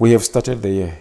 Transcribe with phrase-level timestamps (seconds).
[0.00, 0.98] We have started the year.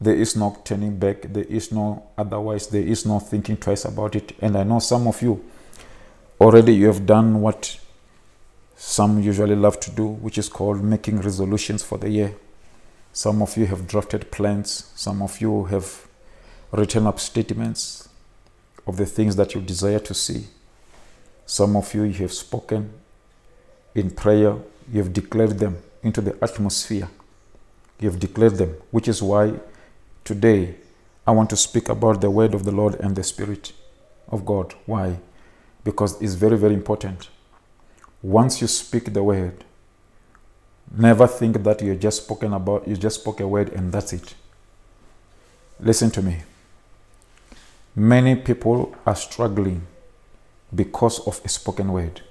[0.00, 1.22] There is no turning back.
[1.22, 2.68] There is no otherwise.
[2.68, 4.32] There is no thinking twice about it.
[4.38, 5.44] And I know some of you
[6.40, 7.80] already you have done what
[8.76, 12.36] some usually love to do, which is called making resolutions for the year.
[13.12, 14.92] Some of you have drafted plans.
[14.94, 16.06] Some of you have
[16.70, 18.08] written up statements
[18.86, 20.46] of the things that you desire to see.
[21.44, 22.92] Some of you, you have spoken
[23.96, 24.54] in prayer,
[24.92, 27.08] you have declared them into the atmosphere.
[28.00, 29.54] You have declared them, which is why
[30.24, 30.76] today
[31.26, 33.72] I want to speak about the word of the Lord and the Spirit
[34.28, 34.74] of God.
[34.86, 35.18] Why?
[35.84, 37.28] Because it's very, very important.
[38.22, 39.64] Once you speak the word,
[40.96, 44.34] never think that you just spoken about, you just spoke a word and that's it.
[45.80, 46.38] Listen to me.
[47.94, 49.86] Many people are struggling
[50.74, 52.22] because of a spoken word.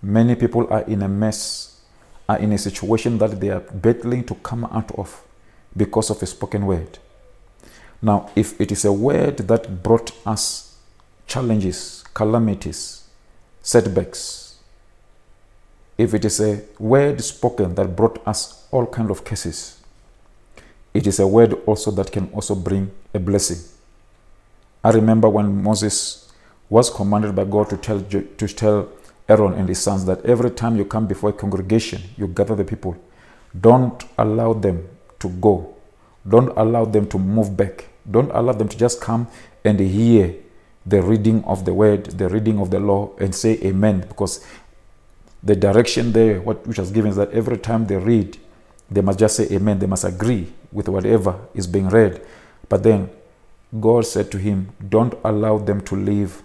[0.00, 1.71] Many people are in a mess,
[2.32, 5.22] are in a situation that they are battling to come out of
[5.76, 6.98] because of a spoken word.
[8.00, 10.76] Now, if it is a word that brought us
[11.26, 13.08] challenges, calamities,
[13.60, 14.58] setbacks,
[15.98, 19.80] if it is a word spoken that brought us all kind of cases,
[20.94, 23.58] it is a word also that can also bring a blessing.
[24.82, 26.32] I remember when Moses
[26.68, 28.88] was commanded by God to tell to tell
[29.28, 32.64] Aaron and his sons that every time you come before a congregation, you gather the
[32.64, 32.96] people.
[33.58, 34.88] Don't allow them
[35.20, 35.74] to go.
[36.28, 37.88] Don't allow them to move back.
[38.10, 39.28] Don't allow them to just come
[39.64, 40.34] and hear
[40.84, 44.00] the reading of the word, the reading of the law, and say amen.
[44.08, 44.44] Because
[45.42, 48.38] the direction there, what which was given is that every time they read,
[48.90, 49.78] they must just say amen.
[49.78, 52.24] They must agree with whatever is being read.
[52.68, 53.10] But then
[53.80, 56.42] God said to him, Don't allow them to leave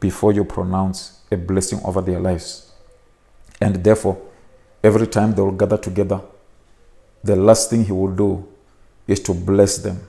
[0.00, 2.72] before you pronounce a blessing over their lives.
[3.60, 4.20] And therefore,
[4.82, 6.20] every time they will gather together,
[7.24, 8.46] the last thing he will do
[9.06, 10.00] is to bless them.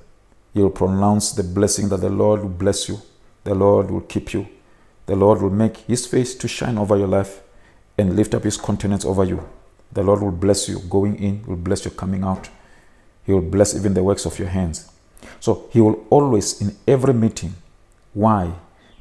[0.53, 2.99] He will pronounce the blessing that the Lord will bless you,
[3.43, 4.47] the Lord will keep you,
[5.05, 7.41] the Lord will make his face to shine over your life
[7.97, 9.47] and lift up his countenance over you.
[9.91, 12.49] The Lord will bless you going in, will bless you coming out.
[13.25, 14.91] He will bless even the works of your hands.
[15.39, 17.55] So he will always, in every meeting,
[18.13, 18.53] why?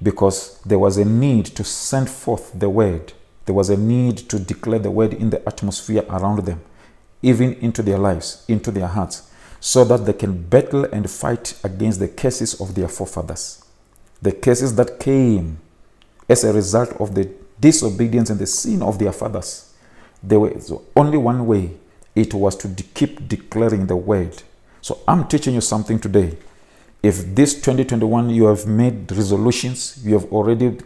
[0.03, 3.13] Because there was a need to send forth the word.
[3.47, 6.61] There was a need to declare the word in the atmosphere around them,
[7.23, 9.31] even into their lives, into their hearts,
[9.61, 13.65] so that they can battle and fight against the cases of their forefathers.
[14.21, 15.59] The cases that came
[16.29, 17.31] as a result of the
[17.61, 19.73] disobedience and the sin of their fathers.
[20.23, 21.77] There was only one way
[22.15, 24.43] it was to keep declaring the word
[24.87, 26.39] so I'm teaching you something today.
[27.07, 30.77] If this 2021 you have made resolutions, you have already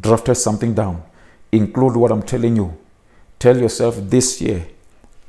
[0.00, 1.02] drafted something down,
[1.52, 2.78] include what I'm telling you.
[3.38, 4.66] Tell yourself this year,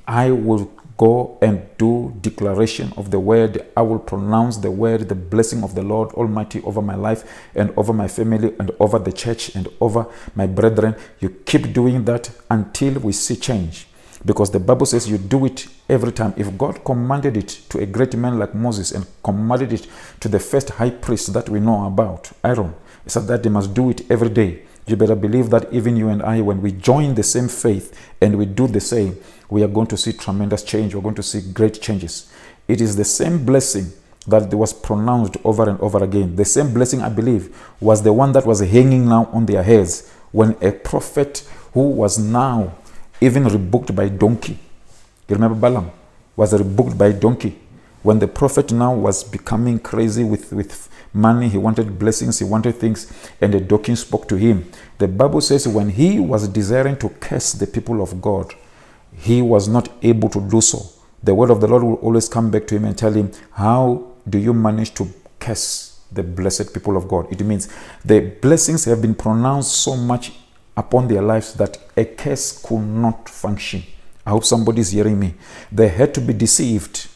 [0.08, 3.66] I will go and do declaration of the word.
[3.76, 7.74] I will pronounce the word, the blessing of the Lord Almighty over my life and
[7.76, 10.96] over my family and over the church and over my brethren.
[11.20, 13.86] You keep doing that until we see change.
[14.26, 16.34] Because the Bible says you do it every time.
[16.38, 19.88] If God commanded it to a great man like Moses and commanded it
[20.20, 22.76] to the first high priest that we know about, Aaron,
[23.08, 24.64] said that they must do it every day.
[24.88, 28.38] You better believe that even you and I, when we join the same faith and
[28.38, 29.18] we do the same,
[29.50, 30.96] we are going to see tremendous change.
[30.96, 32.32] We're going to see great changes.
[32.68, 33.92] It is the same blessing
[34.28, 36.36] that was pronounced over and over again.
[36.36, 40.10] The same blessing, I believe, was the one that was hanging now on their heads
[40.32, 42.76] when a prophet who was now
[43.22, 44.58] even rebuked by donkey.
[45.28, 45.92] You remember Balaam
[46.36, 47.58] was rebuked by donkey.
[48.04, 52.76] When the prophet now was becoming crazy with, with money, he wanted blessings, he wanted
[52.76, 54.70] things, and the donkey spoke to him.
[54.98, 58.56] The Bible says when he was desiring to curse the people of God,
[59.14, 60.80] he was not able to do so.
[61.24, 64.08] The word of the Lord will always come back to him and tell him, How
[64.28, 65.08] do you manage to
[65.40, 67.32] curse the blessed people of God?
[67.32, 67.70] It means
[68.04, 70.32] the blessings have been pronounced so much
[70.76, 73.84] upon their lives that a curse could not function.
[74.26, 75.34] I hope somebody's hearing me.
[75.72, 77.08] They had to be deceived.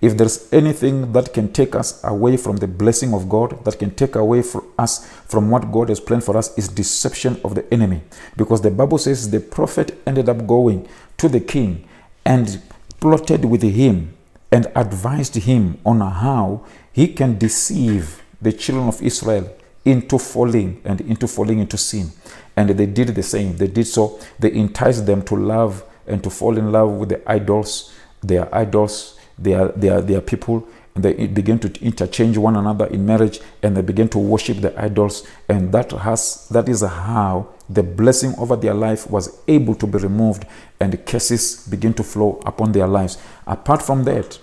[0.00, 3.90] If there's anything that can take us away from the blessing of God, that can
[3.90, 7.70] take away from us from what God has planned for us, is deception of the
[7.72, 8.02] enemy.
[8.36, 10.88] Because the Bible says the prophet ended up going
[11.18, 11.86] to the king
[12.24, 12.62] and
[12.98, 14.16] plotted with him
[14.50, 19.54] and advised him on how he can deceive the children of Israel
[19.84, 22.10] into falling and into falling into sin.
[22.56, 23.56] And they did the same.
[23.56, 24.18] They did so.
[24.38, 27.92] They enticed them to love and to fall in love with the idols,
[28.22, 30.66] their idols, their, their, their people.
[30.94, 34.78] And they begin to interchange one another in marriage and they begin to worship the
[34.80, 39.86] idols and that has that is how the blessing over their life was able to
[39.86, 40.44] be removed
[40.80, 44.40] and curses begin to flow upon their lives apart from that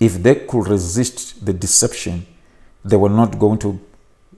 [0.00, 2.26] if they could resist the deception
[2.82, 3.78] they were not going to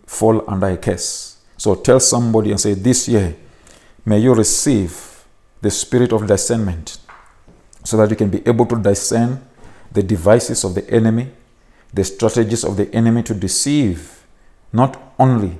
[0.06, 3.34] fall under a curse so tell somebody and say this year
[4.04, 5.24] may you receive
[5.60, 6.98] the spirit of discernment
[7.84, 9.40] so that you can be able to discern
[9.92, 11.30] the devices of the enemy,
[11.92, 14.24] the strategies of the enemy to deceive
[14.72, 15.56] not only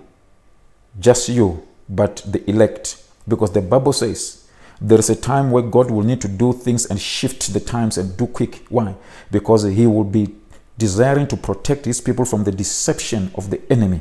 [0.99, 3.03] just you, but the elect.
[3.29, 4.49] Because the Bible says
[4.81, 7.97] there is a time where God will need to do things and shift the times
[7.97, 8.65] and do quick.
[8.69, 8.95] Why?
[9.31, 10.35] Because He will be
[10.77, 14.01] desiring to protect His people from the deception of the enemy,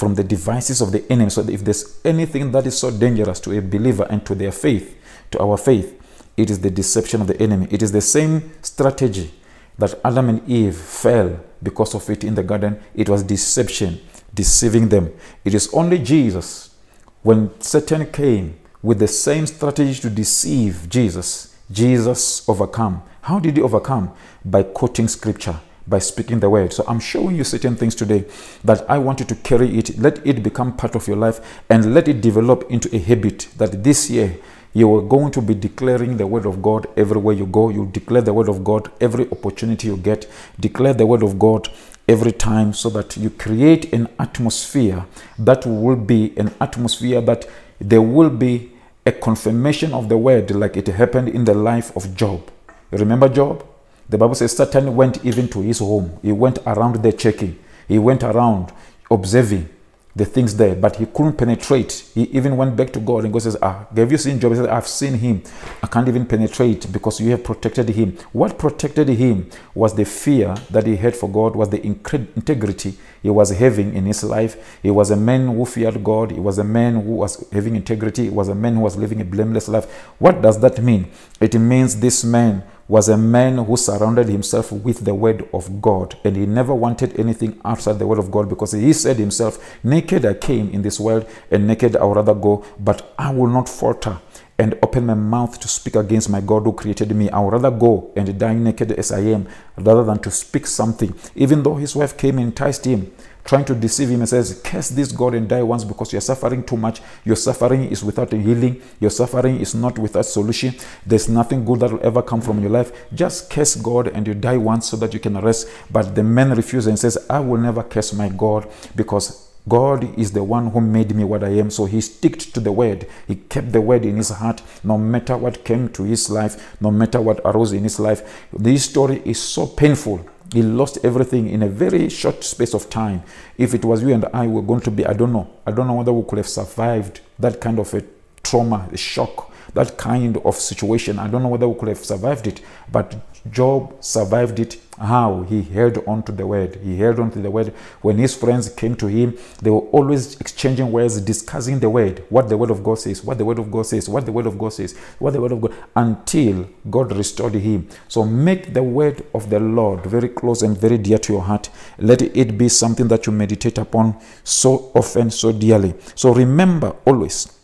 [0.00, 1.28] from the devices of the enemy.
[1.28, 4.96] So if there's anything that is so dangerous to a believer and to their faith,
[5.32, 6.00] to our faith,
[6.38, 7.68] it is the deception of the enemy.
[7.70, 9.30] It is the same strategy
[9.76, 12.80] that Adam and Eve fell because of it in the garden.
[12.94, 14.00] It was deception,
[14.32, 15.12] deceiving them.
[15.44, 16.74] It is only Jesus,
[17.22, 23.02] when Satan came with the same strategy to deceive Jesus, Jesus overcome.
[23.20, 24.12] How did he overcome?
[24.46, 26.72] By quoting scripture, by speaking the word.
[26.72, 28.24] So I'm showing you certain things today
[28.64, 31.92] that I want you to carry it, let it become part of your life, and
[31.92, 34.38] let it develop into a habit that this year
[34.72, 37.70] you are going to be declaring the word of God everywhere you go.
[37.70, 40.30] You declare the word of God every opportunity you get.
[40.60, 41.68] Declare the word of God
[42.08, 45.06] every time so that you create an atmosphere
[45.38, 47.46] that will be an atmosphere that
[47.80, 48.70] there will be
[49.06, 52.50] a confirmation of the word like it happened in the life of Job.
[52.92, 53.66] Remember Job?
[54.10, 56.18] The Bible says Satan went even to his home.
[56.20, 57.56] He went around there checking.
[57.86, 58.72] He went around
[59.08, 59.68] observing
[60.16, 62.10] the things there, but he couldn't penetrate.
[62.14, 64.50] He even went back to God and God says, Ah, have you seen Job?
[64.50, 65.44] He said, I've seen him.
[65.80, 68.18] I can't even penetrate because you have protected him.
[68.32, 73.30] What protected him was the fear that he had for God, was the integrity he
[73.30, 74.80] was having in his life.
[74.82, 76.32] He was a man who feared God.
[76.32, 78.24] He was a man who was having integrity.
[78.24, 79.88] He was a man who was living a blameless life.
[80.18, 81.12] What does that mean?
[81.40, 86.16] It means this man was a man who surrounded himself with the word of God
[86.24, 90.26] and he never wanted anything outside the word of God because he said himself, Naked
[90.26, 93.68] I came in this world and naked I would rather go, but I will not
[93.68, 94.18] falter
[94.58, 97.30] and open my mouth to speak against my God who created me.
[97.30, 99.46] I would rather go and die naked as I am
[99.78, 101.14] rather than to speak something.
[101.36, 103.12] Even though his wife came and enticed him,
[103.44, 106.64] trying to deceive him and says, Curse this God and die once because you're suffering
[106.64, 107.00] too much.
[107.24, 108.82] Your suffering is without healing.
[109.00, 110.74] Your suffering is not without solution.
[111.06, 112.92] There's nothing good that will ever come from your life.
[113.14, 115.68] Just curse God and you die once so that you can rest.
[115.90, 120.32] But the man refuses and says, I will never curse my God because God is
[120.32, 121.70] the one who made me what I am.
[121.70, 123.06] So he sticked to the word.
[123.26, 126.90] He kept the word in his heart no matter what came to his life, no
[126.90, 128.46] matter what arose in his life.
[128.52, 133.22] This story is so painful he lost everything in a very short space of time.
[133.56, 135.86] If it was you and I were going to be, I don't know, I don't
[135.86, 138.02] know whether we could have survived that kind of a
[138.42, 141.18] trauma, a shock, that kind of situation.
[141.18, 142.60] I don't know whether we could have survived it,
[142.90, 143.14] but
[143.50, 144.80] Job survived it.
[144.98, 145.42] How?
[145.48, 146.76] He held on to the word.
[146.76, 147.68] He held on to the word.
[148.02, 152.50] When his friends came to him, they were always exchanging words, discussing the word, what
[152.50, 154.58] the word of God says, what the word of God says, what the word of
[154.58, 157.88] God says, what the word of God, until God restored him.
[158.08, 161.70] So make the word of the Lord very close and very dear to your heart.
[161.98, 165.94] Let it be something that you meditate upon so often, so dearly.
[166.14, 167.59] So remember always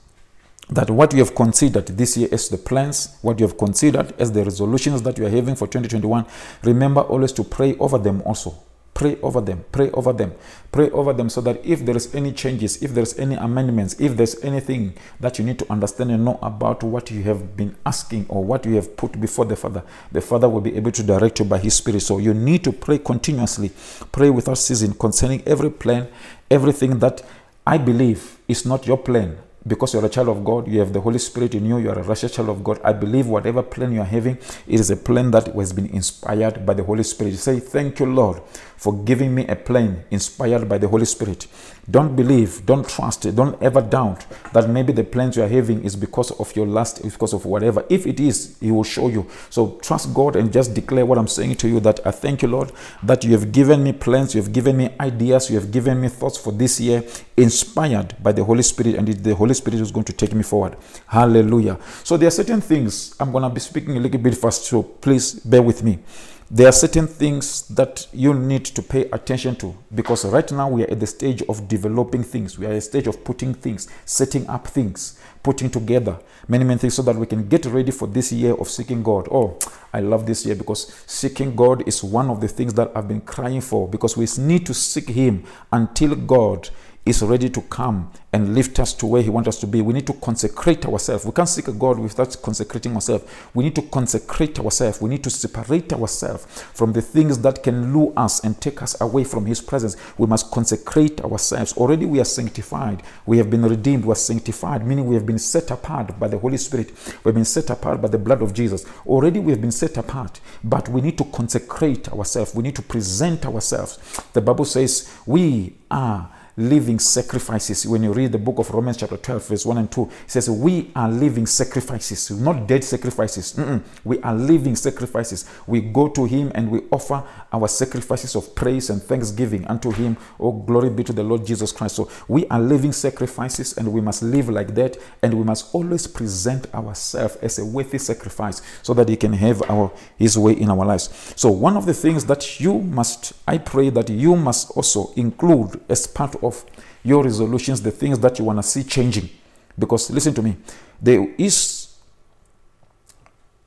[0.68, 4.32] that what you have considered this year as the plans, what you have considered as
[4.32, 6.26] the resolutions that you are having for 2021,
[6.64, 8.54] remember always to pray over them also.
[8.92, 10.32] Pray over them, pray over them,
[10.72, 14.16] pray over them so that if there is any changes, if there's any amendments, if
[14.16, 18.24] there's anything that you need to understand and know about what you have been asking
[18.30, 21.38] or what you have put before the Father, the Father will be able to direct
[21.38, 22.00] you by His Spirit.
[22.00, 23.70] So you need to pray continuously,
[24.12, 26.08] pray without ceasing concerning every plan,
[26.50, 27.22] everything that
[27.66, 31.00] I believe is not your plan because you're a child of God, you have the
[31.00, 32.80] Holy Spirit in you, you are a righteous child of God.
[32.84, 36.64] I believe whatever plan you are having, it is a plan that has been inspired
[36.64, 37.36] by the Holy Spirit.
[37.36, 38.40] Say, Thank you, Lord,
[38.76, 41.46] for giving me a plan inspired by the Holy Spirit.
[41.88, 45.94] Don't believe, don't trust, don't ever doubt that maybe the plans you are having is
[45.94, 47.84] because of your lust, because of whatever.
[47.88, 49.26] If it is, He will show you.
[49.50, 52.48] So trust God and just declare what I'm saying to you that I thank you,
[52.48, 52.72] Lord,
[53.04, 56.08] that you have given me plans, you have given me ideas, you have given me
[56.08, 57.04] thoughts for this year,
[57.36, 60.76] inspired by the Holy Spirit, and the Holy Spirit is going to take me forward.
[61.06, 61.78] Hallelujah.
[62.02, 64.82] So there are certain things I'm going to be speaking a little bit fast, so
[64.82, 66.00] please bear with me
[66.50, 70.84] there are certain things that you need to pay attention to because right now we
[70.84, 73.88] are at the stage of developing things we are at the stage of putting things
[74.04, 78.08] setting up things putting together many, many things so that we can get ready for
[78.08, 79.28] this year of seeking God.
[79.30, 79.56] Oh,
[79.92, 83.20] I love this year because seeking God is one of the things that I've been
[83.20, 86.68] crying for because we need to seek Him until God
[87.06, 89.80] is ready to come and lift us to where He wants us to be.
[89.80, 91.24] We need to consecrate ourselves.
[91.24, 93.24] We can't seek a God without consecrating ourselves.
[93.54, 95.00] We need to consecrate ourselves.
[95.00, 96.44] We need to separate ourselves
[96.74, 99.96] from the things that can lure us and take us away from His presence.
[100.18, 101.76] We must consecrate ourselves.
[101.76, 103.04] Already we are sanctified.
[103.24, 104.04] We have been redeemed.
[104.04, 106.90] We are sanctified, meaning we have been set apart by the Holy Spirit.
[107.22, 108.84] We have been set apart by the blood of Jesus.
[109.06, 112.52] Already we have been set apart, but we need to consecrate ourselves.
[112.52, 113.98] We need to present ourselves.
[114.32, 117.86] The Bible says we are living sacrifices.
[117.86, 120.48] When you read the book of Romans, chapter 12, verse 1 and 2, it says,
[120.48, 123.54] We are living sacrifices, not dead sacrifices.
[123.54, 123.82] Mm-mm.
[124.04, 125.44] We are living sacrifices.
[125.66, 127.22] We go to Him and we offer
[127.56, 130.16] our sacrifices of praise and thanksgiving unto Him.
[130.38, 131.96] Oh, glory be to the Lord Jesus Christ.
[131.96, 134.96] So we are living sacrifices and we must live like that.
[135.22, 139.62] And we must always present ourselves as a worthy sacrifice so that He can have
[139.70, 141.32] our His way in our lives.
[141.36, 145.80] So, one of the things that you must, I pray that you must also include
[145.88, 146.64] as part of
[147.02, 149.30] your resolutions, the things that you want to see changing.
[149.78, 150.56] Because listen to me,
[151.00, 151.94] there is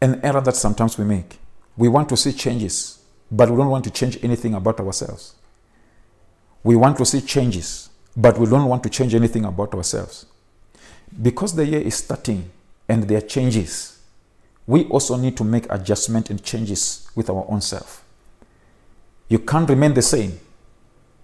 [0.02, 1.40] an error that sometimes we make.
[1.78, 2.99] We want to see changes,
[3.32, 5.36] but we don't want to change anything about ourselves.
[6.64, 10.26] We want to see changes, but we don't want to change anything about ourselves.
[11.22, 12.50] Because the year is starting
[12.88, 14.00] and there are changes,
[14.68, 18.04] we also need to make adjustment and changes with our own self.
[19.28, 20.40] You can't remain the same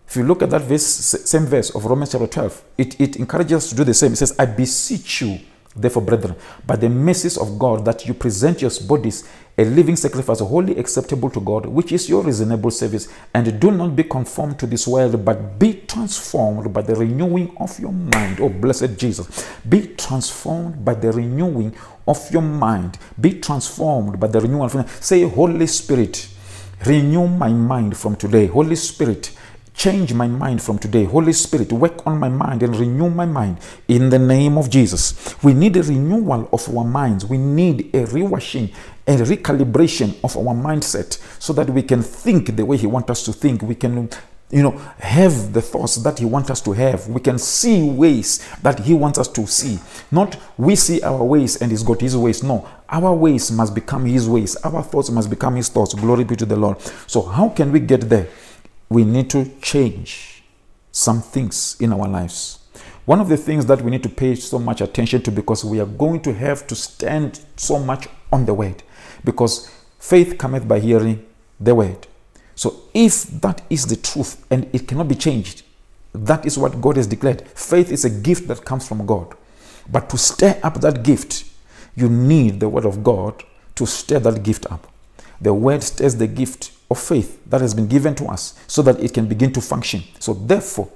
[0.08, 3.54] if you look at that verse, same verse of Romans chapter 12, it, it encourages
[3.54, 4.14] us to do the same.
[4.14, 5.40] It says, I beseech you,
[5.76, 6.36] therefore, brethren,
[6.66, 11.30] by the mercies of God, that you present your bodies a living sacrifice, holy acceptable
[11.30, 13.08] to God, which is your reasonable service.
[13.34, 17.80] And do not be conformed to this world, but be transformed by the renewing of
[17.80, 18.42] your mind.
[18.42, 19.48] Oh, blessed Jesus.
[19.68, 21.74] Be transformed by the renewing
[22.08, 22.98] of your mind.
[23.20, 24.90] Be transformed by the mind.
[25.00, 26.28] Say, Holy Spirit,
[26.86, 28.48] renew my mind from today.
[28.48, 29.32] Holy Spirit,
[29.76, 31.04] Change my mind from today.
[31.04, 33.60] Holy Spirit, work on my mind and renew my mind
[33.90, 35.36] in the name of Jesus.
[35.44, 37.26] We need a renewal of our minds.
[37.26, 38.74] We need a rewashing,
[39.08, 43.24] a recalibration of our mindset so that we can think the way He wants us
[43.24, 43.62] to think.
[43.62, 44.10] We can
[44.52, 47.08] you know, have the thoughts that He wants us to have.
[47.08, 49.80] We can see ways that He wants us to see.
[50.12, 52.44] Not we see our ways and He's got His ways.
[52.44, 54.56] No, our ways must become His ways.
[54.58, 55.94] Our thoughts must become His thoughts.
[55.94, 56.80] Glory be to the Lord.
[57.08, 58.28] So, how can we get there?
[58.90, 60.44] we need to change
[60.92, 62.60] some things in our lives.
[63.06, 65.80] One of the things that we need to pay so much attention to because we
[65.80, 68.82] are going to have to stand so much on the word
[69.26, 71.26] because faith cometh by hearing
[71.60, 72.08] the word.
[72.56, 75.64] So if that is the truth and it cannot be changed,
[76.14, 77.42] that is what God has declared.
[77.50, 79.36] Faith is a gift that comes from God.
[79.92, 81.46] But to stir up that gift,
[81.96, 83.44] you need the word of God
[83.76, 84.92] to stir that gift up.
[85.42, 89.00] The word stirs the gift of faith that has been given to us so that
[89.00, 90.04] it can begin to function.
[90.20, 90.90] So, therefore,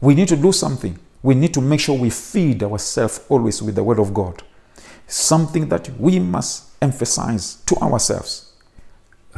[0.00, 0.98] we need to do something.
[1.22, 4.42] We need to make sure we feed ourselves always with the Word of God.
[5.12, 8.54] Something that we must emphasize to ourselves.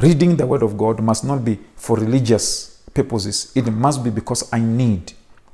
[0.01, 4.47] Reading the Word of God must not be for religious purposes, it must be because
[4.53, 5.11] I need.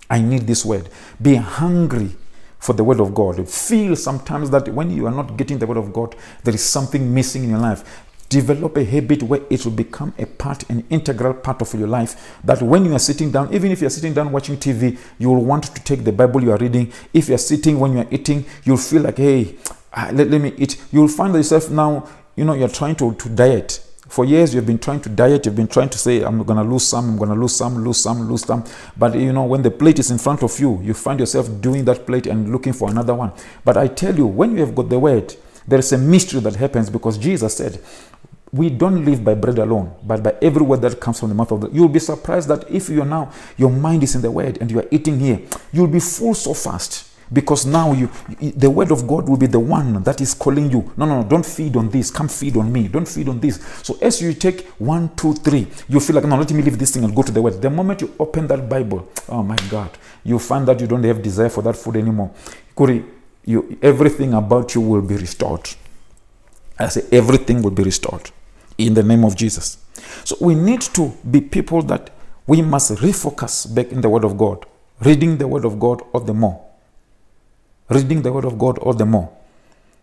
[0.07, 0.89] I need this Word.
[1.19, 2.15] Be hungry
[2.59, 3.49] for the word of God.
[3.49, 7.11] Feel sometimes that when you are not getting the word of God, there is something
[7.11, 11.33] missing in your life develop a habit where it will become a part, an integral
[11.33, 12.39] part of your life.
[12.45, 15.43] That when you are sitting down, even if you're sitting down watching TV, you will
[15.43, 16.93] want to take the Bible you are reading.
[17.13, 19.55] If you're sitting when you're eating, you'll feel like, hey,
[19.93, 20.81] Ah, let, let me eat.
[20.91, 23.85] You'll find yourself now, you know, you're trying to, to diet.
[24.07, 26.69] For years, you've been trying to diet, you've been trying to say, I'm going to
[26.69, 28.65] lose some, I'm going to lose some, lose some, lose some.
[28.97, 31.85] But you know, when the plate is in front of you, you find yourself doing
[31.85, 33.31] that plate and looking for another one.
[33.63, 35.35] But I tell you, when you have got the word,
[35.67, 37.81] there is a mystery that happens because Jesus said,
[38.51, 41.51] we don't live by bread alone, but by every word that comes from the mouth
[41.51, 41.69] of the.
[41.69, 44.79] You'll be surprised that if you're now your mind is in the word and you
[44.79, 45.39] are eating here,
[45.71, 48.09] you'll be full so fast because now you
[48.39, 50.91] the word of God will be the one that is calling you.
[50.97, 52.11] No, no, no, don't feed on this.
[52.11, 52.87] Come feed on me.
[52.87, 53.59] Don't feed on this.
[53.83, 56.91] So as you take one, two, three, you feel like no, let me leave this
[56.91, 57.61] thing and go to the word.
[57.61, 61.21] The moment you open that Bible, oh my God, you find that you don't have
[61.21, 62.31] desire for that food anymore.
[62.75, 63.03] Kuri,
[63.45, 65.69] you everything about you will be restored.
[66.77, 68.31] I say everything will be restored
[68.77, 69.77] in the name of Jesus.
[70.23, 72.09] So we need to be people that
[72.47, 74.65] we must refocus back in the Word of God,
[75.01, 76.70] reading the Word of God all the more.
[77.91, 79.29] Reading the Word of God all the more.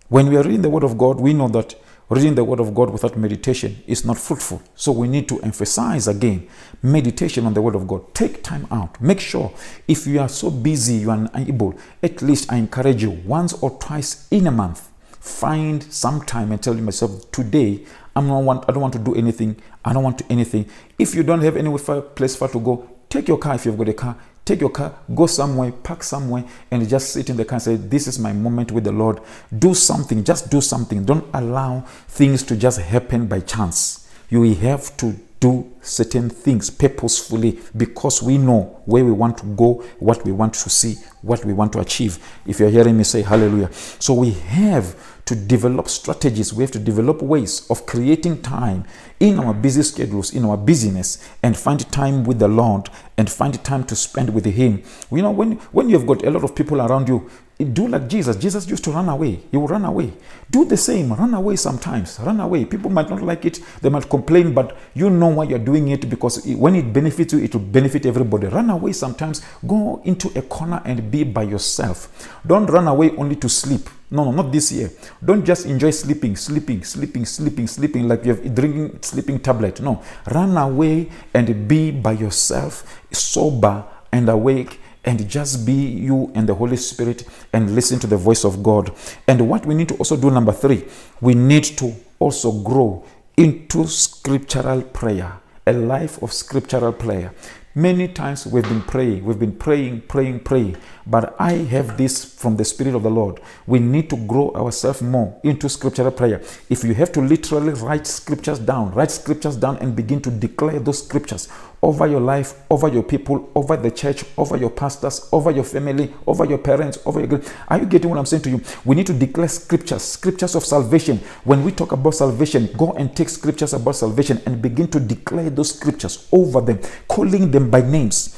[0.09, 1.75] When we are reading the Word of God, we know that
[2.11, 4.63] Reading the Word of God without meditation is not fruitful.
[4.75, 6.49] So we need to emphasize again
[6.83, 8.15] meditation on the Word of God.
[8.15, 8.99] Take time out.
[8.99, 9.53] Make sure
[9.87, 13.79] if you are so busy, you are unable, at least I encourage you once or
[13.79, 14.89] twice in a month,
[15.21, 17.85] find some time and tell yourself, today
[18.17, 19.61] I'm not want, I don't want to do anything.
[19.85, 20.65] I don't want to anything.
[20.99, 23.89] If you don't have any place far to go, take your car if you've got
[23.91, 24.17] a car
[24.49, 27.77] Take your car, go somewhere, park somewhere, and just sit in the car and say,
[27.77, 29.21] This is my moment with the Lord.
[29.59, 31.05] Do something, just do something.
[31.05, 34.09] Don't allow things to just happen by chance.
[34.31, 39.85] You have to do certain things purposefully because we know where we want to go,
[39.99, 42.19] what we want to see, what we want to achieve.
[42.47, 43.71] If you're hearing me say hallelujah.
[43.99, 46.55] So we have to develop strategies.
[46.55, 48.87] We have to develop ways of creating time
[49.21, 53.63] in our busy schedules, in our busyness, and find time with the Lord and find
[53.65, 54.83] time to spend with Him.
[55.11, 57.29] You know, when, when you've got a lot of people around you,
[57.73, 58.37] do like Jesus.
[58.37, 59.41] Jesus used to run away.
[59.51, 60.13] He will run away.
[60.49, 61.13] Do the same.
[61.13, 62.21] Run away sometimes.
[62.21, 62.65] Run away.
[62.65, 63.59] People might not like it.
[63.83, 67.41] They might complain, but you know why you're doing it because when it benefits you,
[67.41, 68.47] it will benefit everybody.
[68.47, 69.43] Run away sometimes.
[69.67, 72.31] Go into a corner and be by yourself.
[72.47, 73.89] Don't run away only to sleep.
[74.11, 74.91] No, no, not this year.
[75.23, 79.81] Don't just enjoy sleeping, sleeping, sleeping, sleeping, sleeping like you're drinking sleeping tablet.
[79.81, 86.49] No, run away and be by yourself, sober and awake and just be you and
[86.49, 88.95] the Holy Spirit and listen to the voice of God.
[89.27, 90.85] And what we need to also do, number three,
[91.21, 93.05] we need to also grow
[93.37, 97.33] into scriptural prayer, a life of scriptural prayer.
[97.79, 100.79] Many times we've been praying, we've been praying, praying, praying.
[101.07, 103.39] But I have this from the Spirit of the Lord.
[103.69, 106.43] We need to grow ourselves more into scriptural prayer.
[106.69, 110.81] If you have to literally write scriptures down, write scriptures down and begin to declare
[110.81, 111.47] those scriptures
[111.83, 116.13] over your life, over your people, over the church, over your pastors, over your family,
[116.27, 117.41] over your parents, over your.
[117.69, 118.61] Are you getting what I'm saying to you?
[118.85, 121.19] We need to declare scriptures, scriptures of salvation.
[121.45, 125.51] When we talk about salvation, go and take scriptures about salvation and begin to declare
[125.51, 128.37] those scriptures over them, calling them by names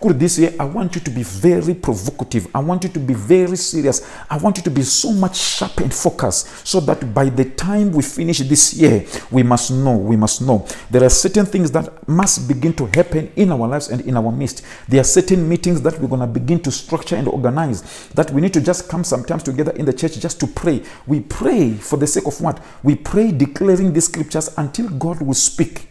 [0.00, 2.48] this year, I want you to be very provocative.
[2.54, 4.08] I want you to be very serious.
[4.28, 7.92] I want you to be so much sharp and focused so that by the time
[7.92, 10.66] we finish this year, we must know, we must know.
[10.90, 14.30] There are certain things that must begin to happen in our lives and in our
[14.30, 14.62] midst.
[14.88, 18.40] There are certain meetings that we're going to begin to structure and organize that we
[18.40, 20.82] need to just come sometimes together in the church just to pray.
[21.06, 22.60] We pray for the sake of what?
[22.82, 25.88] We pray declaring the scriptures until God will speak.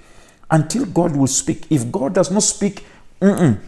[0.52, 1.66] Until God will speak.
[1.72, 2.86] If God does not speak,
[3.22, 3.60] mm-mm,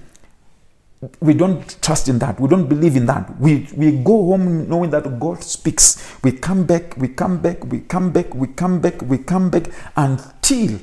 [1.20, 2.40] we don't trust in that.
[2.40, 3.40] We don't believe in that.
[3.40, 6.18] We, we go home knowing that God speaks.
[6.24, 9.66] We come back, we come back, we come back, we come back, we come back
[9.96, 10.80] until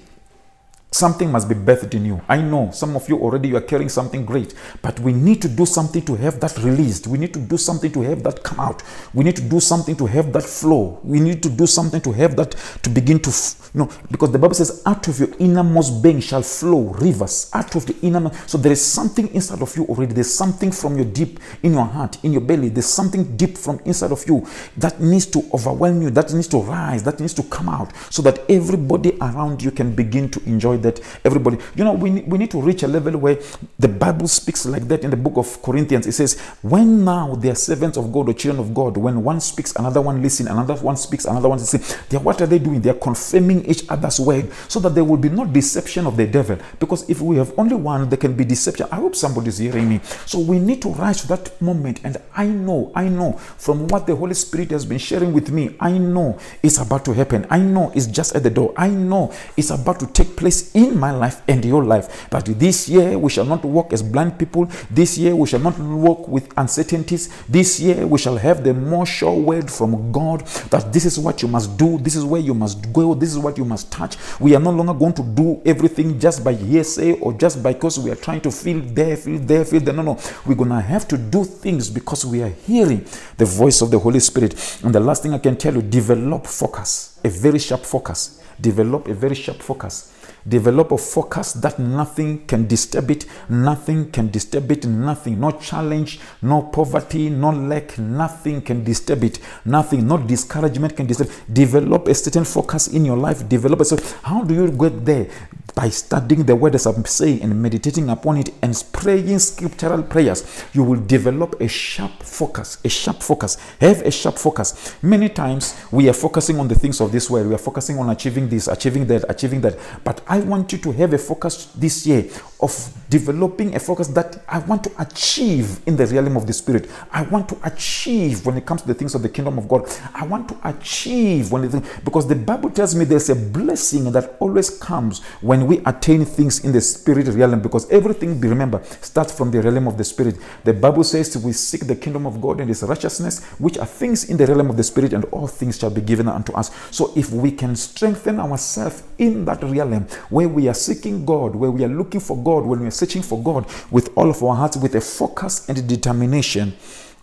[0.93, 2.21] Something must be birthed in you.
[2.29, 5.49] I know some of you already you are carrying something great, but we need to
[5.49, 7.07] do something to have that released.
[7.07, 8.83] We need to do something to have that come out.
[9.15, 11.01] We need to do something to have that flow.
[11.03, 12.51] We need to do something to have that
[12.83, 13.31] to begin to
[13.75, 17.75] you know because the Bible says out of your innermost being shall flow rivers out
[17.75, 21.07] of the inner so there is something inside of you already there's something from your
[21.07, 25.01] deep in your heart in your belly there's something deep from inside of you that
[25.01, 28.39] needs to overwhelm you that needs to rise that needs to come out so that
[28.51, 32.61] everybody around you can begin to enjoy that everybody you know we, we need to
[32.61, 33.39] reach a level where
[33.79, 36.07] the bible speaks like that in the book of corinthians.
[36.07, 39.41] It says when now they are servants of god or children of god when one
[39.41, 42.81] speaks another one listen another one speaks another one listen they what are they doing?
[42.81, 46.27] They are confirming each other's word so that there will be no deception of the
[46.27, 46.59] devil.
[46.79, 48.87] Because if we have only one there can be deception.
[48.91, 50.01] I hope somebody's hearing me.
[50.27, 52.01] So we need to rise to that moment.
[52.05, 55.77] And i know i know from what the holy spirit has been sharing with me
[55.81, 57.47] i know it's about to happen.
[57.51, 58.73] I know it's just at the door.
[58.77, 62.29] I know it's about to take place in my life and your life.
[62.31, 64.69] But this year we shall not walk as blind people.
[64.91, 67.29] This year we shall not walk with uncertainties.
[67.49, 71.43] This year we shall have the more sure word from God that this is what
[71.43, 74.17] you must do, this is where you must go, this is what you must touch.
[74.41, 78.11] We are no longer going to do everything just by hearsay or just because we
[78.11, 79.95] are trying to feel there, feel there, feel there.
[79.95, 80.19] No, no.
[80.47, 83.05] We're going to have to do things because we are hearing
[83.37, 84.81] the voice of the Holy Spirit.
[84.83, 88.41] And the last thing I can tell you develop focus, a very sharp focus.
[88.61, 90.13] Develop a very sharp focus
[90.47, 96.21] develop a focus that nothing can disturb it nothing can disturb it nothing no challenge
[96.43, 102.15] no poverty no lack nothing can disturb it nothing no discouragement can disturb develop a
[102.15, 105.27] certain focus in your life develop a so how do you get there
[105.75, 110.65] by studying the word as i'm saying and meditating upon it and praying scriptural prayers
[110.73, 113.57] you will develop a sharp focus a sharp focus.
[113.81, 114.95] Have a sharp focus.
[115.03, 117.49] Many times we are focusing on the things of this world.
[117.49, 119.79] We are focusing on achieving this achieving that achieving that.
[120.05, 122.25] But I want you to have a focus this year
[122.63, 126.89] of developing a focus that I want to achieve in the realm of the spirit.
[127.11, 129.87] I want to achieve when it comes to the things of the kingdom of God.
[130.15, 134.37] I want to achieve when it, because the Bible tells me there's a blessing that
[134.39, 139.51] always comes when we attain things in the spirit realm because everything remember starts from
[139.51, 140.37] the realm of the spirit.
[140.65, 144.31] The Bible says we seek the kingdom of God and his righteousness, which are things
[144.31, 146.71] in the realm of the spirit, and all things shall be given unto us.
[146.91, 151.71] So if we can strengthen ourselves in that realm where we are seeking God, where
[151.71, 154.55] we are looking for God, when we are searching for God with all of our
[154.55, 156.75] hearts, with a focus and determination,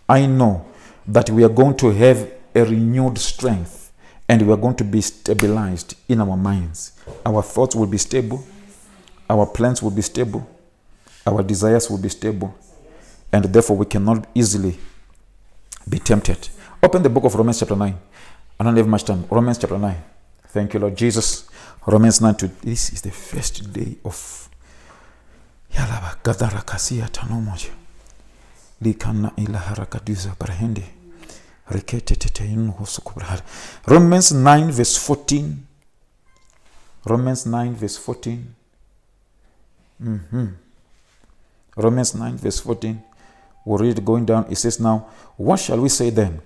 [0.08, 0.66] I know
[1.08, 3.92] that we are going to have a renewed strength
[4.28, 6.94] and we are going to be stabilized in our minds.
[7.26, 8.44] Our thoughts will be stable,
[9.30, 10.48] our plans will be stable,
[11.26, 12.56] our desires will be stable,
[13.32, 14.78] and therefore we cannot easily
[15.88, 16.50] be tempted.
[16.82, 17.98] Open the book of Romans, chapter 9.
[18.60, 19.26] I don't have much time.
[19.30, 19.96] Romans, chapter 9.
[20.48, 21.50] Thank you, Lord Jesus.
[21.86, 24.39] Romans 9 to this is the first day of
[25.74, 27.72] Yalaba Gadara Kasia Tanomoja.
[28.82, 30.84] Likana ila harakaduza barahende.
[31.70, 33.42] Rekete teteyun hosukubrahar.
[33.86, 35.56] Romans 9 verse 14.
[37.06, 38.38] Romans 9 verse 14.
[40.04, 40.48] Mm-hmm.
[41.76, 43.02] Romans 9 verse 14.
[43.66, 44.46] We'll read going down.
[44.50, 46.42] It says now, what shall we say then?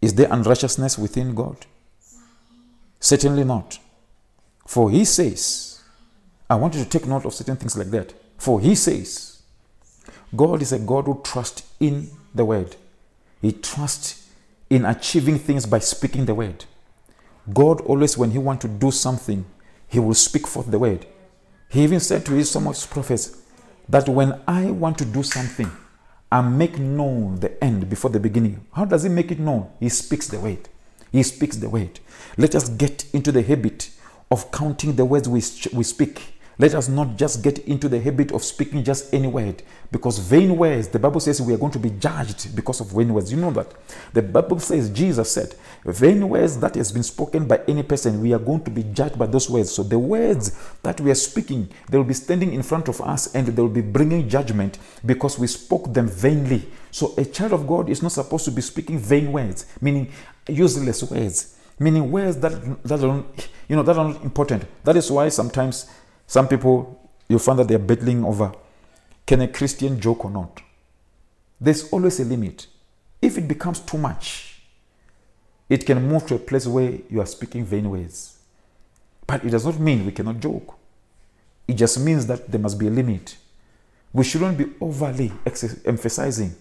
[0.00, 1.56] Is there unrighteousness within God?
[3.00, 3.78] Certainly not.
[4.66, 5.80] For he says,
[6.48, 8.14] I want you to take note of certain things like that.
[8.40, 9.42] For he says,
[10.34, 12.74] God is a God who trusts in the word.
[13.42, 14.30] He trusts
[14.70, 16.64] in achieving things by speaking the word.
[17.52, 19.44] God always, when he wants to do something,
[19.88, 21.04] he will speak forth the word.
[21.68, 23.42] He even said to his some of his prophets
[23.90, 25.70] that when I want to do something,
[26.32, 28.64] I make known the end before the beginning.
[28.72, 29.70] How does he make it known?
[29.80, 30.66] He speaks the word.
[31.12, 32.00] He speaks the word.
[32.38, 33.90] Let us get into the habit
[34.30, 35.42] of counting the words we,
[35.76, 36.39] we speak.
[36.60, 40.58] Let us not just get into the habit of speaking just any word because vain
[40.58, 43.32] words, the Bible says we are going to be judged because of vain words.
[43.32, 43.72] You know that.
[44.12, 45.54] The Bible says, Jesus said,
[45.86, 49.18] vain words that has been spoken by any person, we are going to be judged
[49.18, 49.72] by those words.
[49.72, 53.34] So the words that we are speaking, they will be standing in front of us
[53.34, 56.68] and they will be bringing judgment because we spoke them vainly.
[56.90, 60.12] So a child of God is not supposed to be speaking vain words, meaning
[60.46, 63.24] useless words, meaning words that, that are,
[63.66, 64.66] you know, that are not important.
[64.84, 65.88] That is why sometimes
[66.30, 68.52] some people, you find that they're battling over
[69.26, 70.62] can a Christian joke or not?
[71.60, 72.68] There's always a limit.
[73.20, 74.62] If it becomes too much,
[75.68, 78.38] it can move to a place where you are speaking vain words.
[79.26, 80.76] But it does not mean we cannot joke.
[81.66, 83.36] It just means that there must be a limit.
[84.12, 85.32] We shouldn't be overly
[85.84, 86.54] emphasizing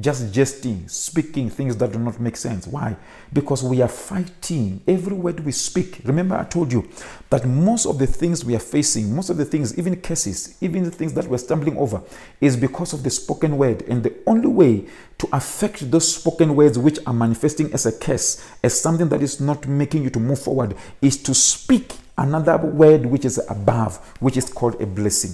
[0.00, 2.66] just jesting, speaking things that do not make sense.
[2.66, 2.96] Why?
[3.32, 6.00] Because we are fighting every word we speak.
[6.04, 6.88] Remember, I told you
[7.30, 10.82] that most of the things we are facing, most of the things, even cases, even
[10.82, 12.02] the things that we're stumbling over,
[12.40, 13.82] is because of the spoken word.
[13.82, 14.86] And the only way
[15.18, 19.40] to affect those spoken words which are manifesting as a curse, as something that is
[19.40, 24.36] not making you to move forward, is to speak another word which is above, which
[24.36, 25.32] is called a blessing.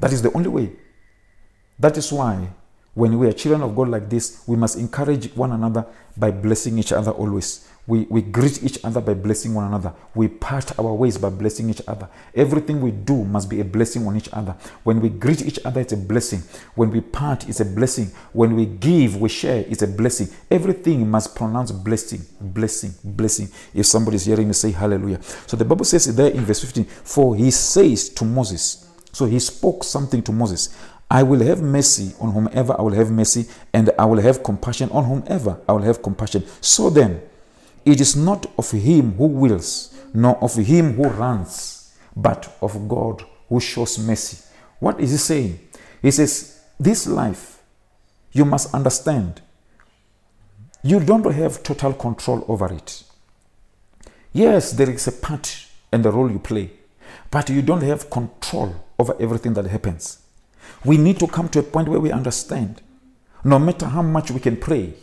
[0.00, 0.72] That is the only way.
[1.78, 2.48] That is why
[2.98, 6.76] when we are children of God like this, we must encourage one another by blessing
[6.80, 7.64] each other always.
[7.86, 9.94] We, we greet each other by blessing one another.
[10.16, 12.08] We part our ways by blessing each other.
[12.34, 14.56] Everything we do must be a blessing on each other.
[14.82, 16.42] When we greet each other, it's a blessing.
[16.74, 18.10] When we part, it's a blessing.
[18.32, 20.28] When we give, we share, it's a blessing.
[20.50, 23.48] Everything must pronounce blessing, blessing, blessing.
[23.74, 25.22] If somebody is hearing me say hallelujah.
[25.46, 29.38] So the Bible says there in verse 15, For he says to Moses, so he
[29.38, 30.76] spoke something to Moses.
[31.10, 34.90] I will have mercy on whomever I will have mercy, and I will have compassion
[34.90, 36.44] on whomever I will have compassion.
[36.60, 37.22] So then,
[37.84, 43.24] it is not of him who wills, nor of him who runs, but of God
[43.48, 44.44] who shows mercy.
[44.80, 45.60] What is he saying?
[46.02, 47.62] He says, This life,
[48.32, 49.40] you must understand,
[50.82, 53.02] you don't have total control over it.
[54.32, 56.70] Yes, there is a part and the role you play,
[57.30, 60.18] but you don't have control over everything that happens.
[60.84, 62.82] We need to come to a point where we understand
[63.44, 64.94] no matter how much we can pray,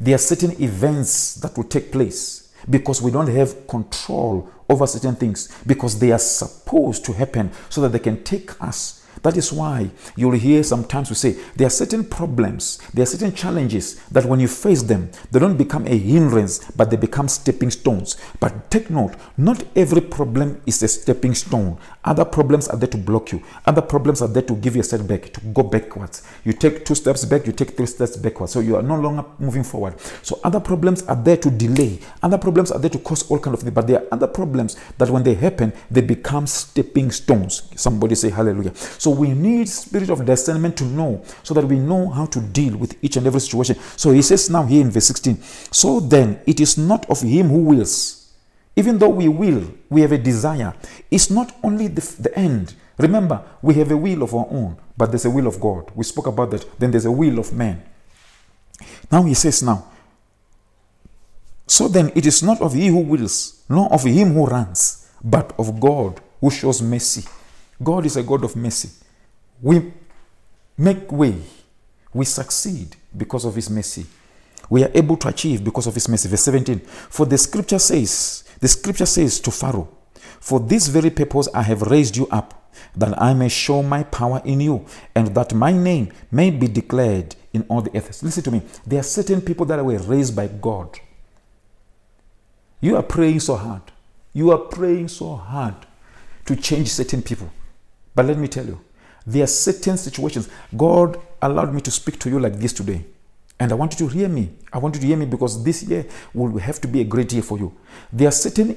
[0.00, 5.14] there are certain events that will take place because we don't have control over certain
[5.14, 9.52] things because they are supposed to happen so that they can take us That is
[9.52, 14.24] why you'll hear sometimes we say there are certain problems, there are certain challenges that
[14.24, 18.16] when you face them, they don't become a hindrance, but they become stepping stones.
[18.40, 21.78] But take note, not every problem is a stepping stone.
[22.06, 23.42] Other problems are there to block you.
[23.66, 26.22] Other problems are there to give you a setback, to go backwards.
[26.44, 28.52] You take two steps back, you take three steps backwards.
[28.52, 30.00] So you are no longer moving forward.
[30.22, 31.98] So other problems are there to delay.
[32.22, 33.74] Other problems are there to cause all kind of things.
[33.74, 37.68] But there are other problems that when they happen, they become stepping stones.
[37.74, 38.74] Somebody say hallelujah.
[38.76, 42.76] So we need spirit of discernment to know so that we know how to deal
[42.76, 43.76] with each and every situation.
[43.96, 45.42] So he says now here in verse 16,
[45.72, 48.15] so then it is not of him who wills.
[48.76, 50.74] Even though we will, we have a desire.
[51.10, 52.74] It's not only the, the end.
[52.98, 55.90] Remember, we have a will of our own, but there's a will of God.
[55.94, 56.78] We spoke about that.
[56.78, 57.82] Then there's a will of man.
[59.10, 59.86] Now he says now,
[61.66, 65.52] so then it is not of he who wills, nor of him who runs, but
[65.58, 67.28] of God who shows mercy.
[67.82, 68.90] God is a God of mercy.
[69.60, 69.92] We
[70.78, 71.42] make way,
[72.12, 74.06] we succeed because of his mercy.
[74.68, 76.28] We are able to achieve because of his mercy.
[76.28, 76.80] Verse 17.
[76.80, 81.82] For the scripture says, the scripture says to Pharaoh, For this very purpose I have
[81.82, 86.12] raised you up, that I may show my power in you, and that my name
[86.30, 88.22] may be declared in all the earth.
[88.22, 88.62] Listen to me.
[88.86, 90.98] There are certain people that were raised by God.
[92.80, 93.82] You are praying so hard.
[94.32, 95.74] You are praying so hard
[96.44, 97.50] to change certain people.
[98.14, 98.80] But let me tell you,
[99.26, 100.48] there are certain situations.
[100.76, 103.04] God allowed me to speak to you like this today.
[103.58, 104.50] And I want you to hear me.
[104.72, 107.32] I want you to hear me because this year will have to be a great
[107.32, 107.72] year for you.
[108.12, 108.76] There are certain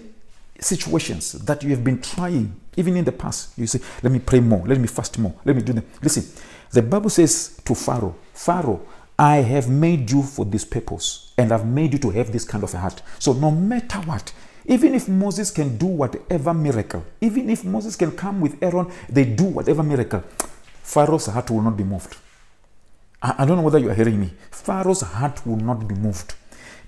[0.59, 3.57] situations that you have been trying, even in the past.
[3.57, 5.83] You say, Let me pray more, let me fast more, let me do that.
[6.01, 6.23] Listen,
[6.71, 8.81] the Bible says to Pharaoh, Pharaoh,
[9.17, 12.63] I have made you for this purpose, and I've made you to have this kind
[12.63, 13.01] of a heart.
[13.19, 14.31] So, no matter what,
[14.65, 19.25] even if Moses can do whatever miracle, even if Moses can come with Aaron, they
[19.25, 20.23] do whatever miracle,
[20.83, 22.15] Pharaoh's heart will not be moved.
[23.21, 24.31] I, don't know whether you are hearing me.
[24.49, 26.35] Pharaoh's heart will not be moved.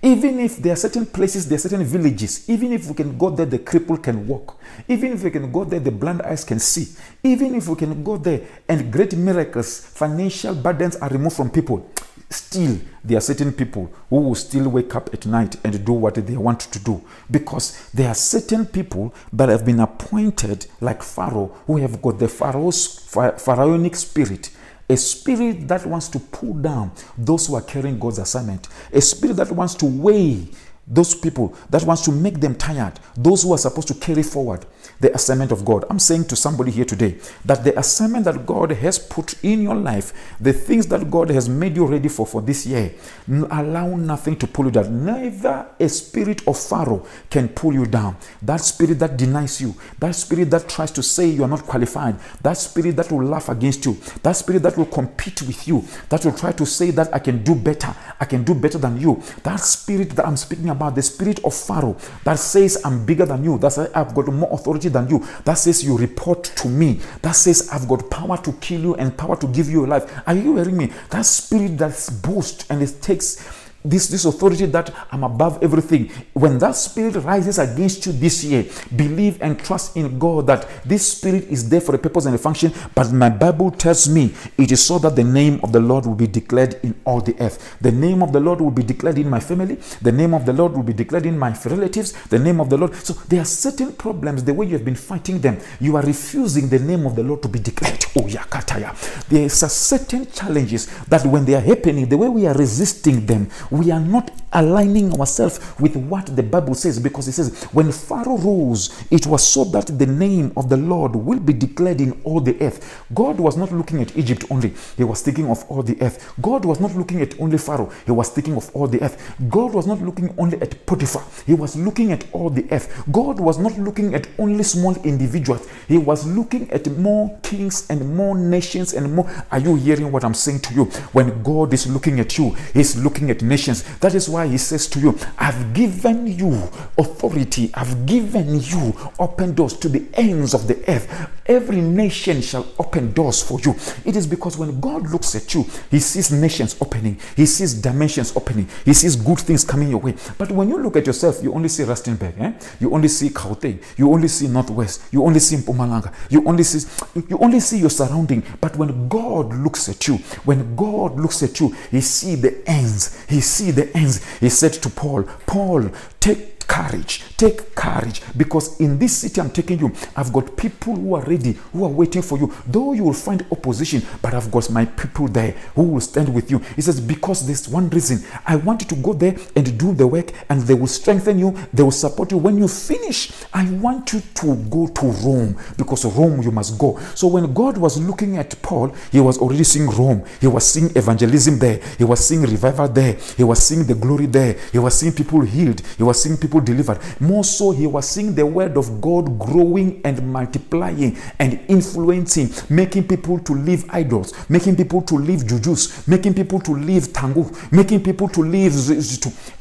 [0.01, 3.29] Even if there are certain places, there are certain villages, even if we can go
[3.29, 4.57] there, the cripple can walk.
[4.87, 6.87] Even if we can go there, the blind eyes can see.
[7.21, 11.91] Even if we can go there and great miracles, financial burdens are removed from people.
[12.29, 16.15] Still, there are certain people who will still wake up at night and do what
[16.15, 21.53] they want to do because there are certain people that have been appointed, like Pharaoh,
[21.67, 24.49] who have got the Pharaoh's pharaonic spirit
[24.91, 29.37] a spirit that wants to pull down those who are carrying God's assignment, a spirit
[29.37, 30.47] that wants to weigh
[30.87, 34.65] those people that wants to make them tired, those who are supposed to carry forward
[35.01, 35.83] the assignment of God.
[35.89, 39.75] I'm saying to somebody here today that the assignment that God has put in your
[39.75, 42.93] life, the things that God has made you ready for for this year,
[43.27, 45.03] allow nothing to pull you down.
[45.05, 48.15] Neither a spirit of Pharaoh can pull you down.
[48.43, 52.19] That spirit that denies you, that spirit that tries to say you are not qualified,
[52.43, 56.23] that spirit that will laugh against you, that spirit that will compete with you, that
[56.23, 59.21] will try to say that I can do better, I can do better than you.
[59.43, 63.43] That spirit that I'm speaking about, the spirit of Pharaoh that says I'm bigger than
[63.43, 67.33] you, that I've got more authority than you, that says you report to me, that
[67.33, 70.21] says I've got power to kill you and power to give you life.
[70.27, 70.91] Are you hearing me?
[71.09, 76.09] That spirit that boasts and it takes this, this authority that I'm above everything.
[76.33, 78.65] When that spirit rises against you this year,
[78.95, 82.37] believe and trust in God that this spirit is there for a purpose and a
[82.37, 82.73] function.
[82.95, 86.15] But my Bible tells me it is so that the name of the Lord will
[86.15, 87.77] be declared in all the earth.
[87.81, 89.75] The name of the Lord will be declared in my family.
[90.01, 92.13] The name of the Lord will be declared in my relatives.
[92.27, 92.95] The name of the Lord.
[92.95, 96.69] So there are certain problems, the way you have been fighting them, you are refusing
[96.69, 98.05] the name of the Lord to be declared.
[98.15, 98.93] Oh, Yakataya.
[99.27, 103.49] There are certain challenges that when they are happening, the way we are resisting them,
[103.71, 108.37] we are not aligning ourselves with what the Bible says because it says, when Pharaoh
[108.37, 112.41] rose, it was so that the name of the Lord will be declared in all
[112.41, 113.05] the earth.
[113.13, 116.33] God was not looking at Egypt only, He was thinking of all the earth.
[116.41, 119.35] God was not looking at only Pharaoh, He was thinking of all the earth.
[119.49, 123.03] God was not looking only at Potiphar, He was looking at all the earth.
[123.11, 128.15] God was not looking at only small individuals, He was looking at more kings and
[128.15, 129.31] more nations and more.
[129.49, 130.85] Are you hearing what I'm saying to you?
[131.13, 133.60] When God is looking at you, He's looking at nations.
[133.99, 139.53] That is why He says to you, I've given you authority, I've given you open
[139.53, 141.29] doors to the ends of the earth.
[141.45, 143.75] Every nation shall open doors for you.
[144.05, 148.35] It is because when God looks at you, He sees nations opening, He sees dimensions
[148.35, 150.15] opening, He sees good things coming your way.
[150.37, 152.53] But when you look at yourself, you only see Rustenburg, eh?
[152.79, 156.87] you only see Gauteng, you only see Northwest, you only see Mpumalanga, you only see
[157.27, 158.43] you only see your surrounding.
[158.59, 163.23] But when God looks at you, when God looks at you, He sees the ends.
[163.27, 164.23] He see the ends.
[164.39, 167.21] He said to Paul, Paul, take courage.
[167.35, 171.53] Take courage because in this city I'm taking you, I've got people who are ready,
[171.73, 172.53] who are waiting for you.
[172.65, 176.49] Though you will find opposition, but I've got my people there who will stand with
[176.49, 176.59] you.
[176.75, 178.23] He says, Because there's one reason.
[178.45, 181.57] I want you to go there and do the work, and they will strengthen you,
[181.73, 182.37] they will support you.
[182.37, 186.97] When you finish, I want you to go to Rome because Rome you must go.
[187.15, 190.89] So when God was looking at Paul, he was already seeing Rome, he was seeing
[190.95, 194.97] evangelism there, he was seeing revival there, he was seeing the glory there, he was
[194.97, 196.99] seeing people healed, he was seeing people delivered.
[197.19, 203.07] More so, he was seeing the word of God growing and multiplying and influencing, making
[203.07, 208.03] people to leave idols, making people to leave jujus, making people to leave tangu, making
[208.03, 208.71] people to leave.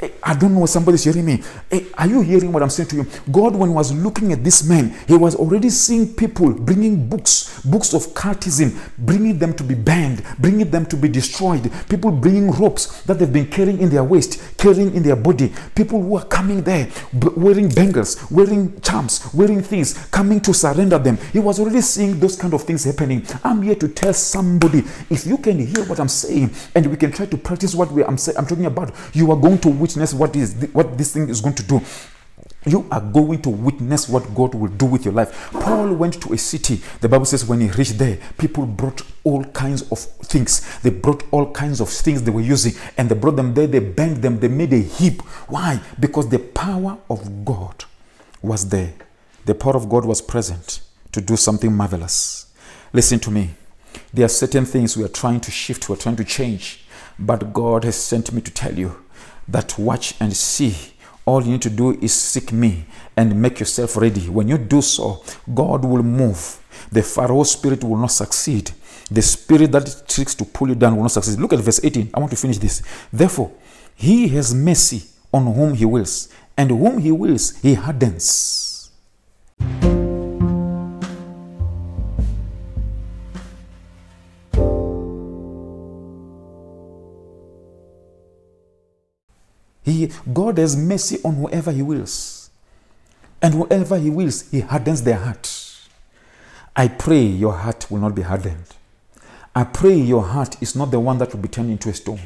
[0.01, 1.43] Eh, I don't know, somebody's hearing me.
[1.71, 3.07] Eh, are you hearing what I'm saying to you?
[3.31, 7.95] God, when was looking at this man, he was already seeing people bringing books, books
[7.95, 13.03] of cultism, bringing them to be banned, bringing them to be destroyed, people bringing ropes
[13.03, 16.63] that they've been carrying in their waist, carrying in their body, people who are coming
[16.63, 21.19] there wearing bangles, wearing charms, wearing things, coming to surrender them.
[21.33, 23.27] He was already seeing those kind of things happening.
[23.45, 27.13] I'm here to tell somebody if you can hear what I'm saying and we can
[27.13, 30.15] try to practice what we, I'm, say, I'm talking about, you are going to witness
[30.15, 31.81] what is what this thing is going to do
[32.67, 35.51] you are going to witness what God will do with your life.
[35.53, 36.81] Paul went to a city.
[37.01, 40.79] The Bible says when he reached there, people brought all kinds of things.
[40.81, 43.67] They brought all kinds of things they were using and they brought them there.
[43.67, 44.41] They bent them.
[44.41, 45.23] They made a heap.
[45.49, 45.81] Why?
[45.99, 47.85] Because the power of God
[48.43, 48.93] was there.
[49.47, 50.81] The power of God was present
[51.13, 52.47] to do something marvelous.
[52.93, 53.51] Listen to me.
[54.13, 56.85] There are certain things we are trying to shift, we are trying to change.
[57.19, 59.03] But God has sent me to tell you
[59.49, 60.75] that watch and see
[61.31, 62.85] all you need to do is seek me
[63.17, 64.29] and make yourself ready.
[64.29, 65.23] When you do so,
[65.55, 66.59] God will move.
[66.91, 68.73] The Pharaoh spirit will not succeed.
[69.11, 71.39] The spirit that seeks to pull you down will not succeed.
[71.39, 72.11] Look at verse 18.
[72.13, 72.83] I want to finish this.
[73.13, 73.53] Therefore,
[73.95, 78.91] he has mercy on whom he wills, and whom he wills, he hardens.
[89.91, 92.51] He, God has mercy on whoever He wills.
[93.43, 95.51] And whoever He wills, He hardens their heart.
[96.75, 98.65] I pray your heart will not be hardened.
[99.55, 102.21] I pray your heart is not the one that will be turned into a stone.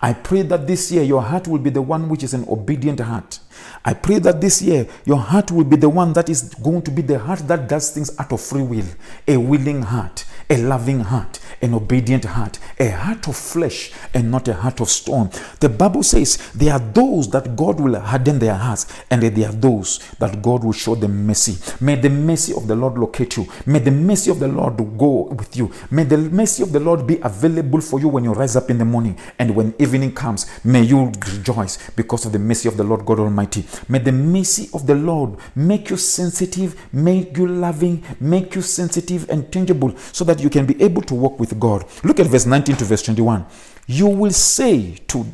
[0.00, 3.00] I pray that this year your heart will be the one which is an obedient
[3.00, 3.40] heart.
[3.84, 6.90] I pray that this year your heart will be the one that is going to
[6.90, 8.86] be the heart that does things out of free will,
[9.26, 14.48] a willing heart, a loving heart, an obedient heart, a heart of flesh and not
[14.48, 15.30] a heart of stone.
[15.60, 19.52] The Bible says there are those that God will harden their hearts, and there are
[19.52, 21.56] those that God will show them mercy.
[21.80, 23.46] May the mercy of the Lord locate you.
[23.66, 25.72] May the mercy of the Lord go with you.
[25.90, 28.78] May the mercy of the Lord be available for you when you rise up in
[28.78, 30.46] the morning and when evening comes.
[30.64, 33.47] May you rejoice because of the mercy of the Lord God Almighty.
[33.88, 39.28] May the mercy of the Lord make you sensitive, make you loving, make you sensitive
[39.30, 41.84] and tangible so that you can be able to walk with God.
[42.04, 43.46] Look at verse 19 to verse 21.
[43.86, 45.26] You will say to,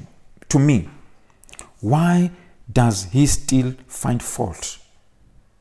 [0.48, 0.88] to me,
[1.81, 2.31] Why
[2.72, 4.79] does he still find fault?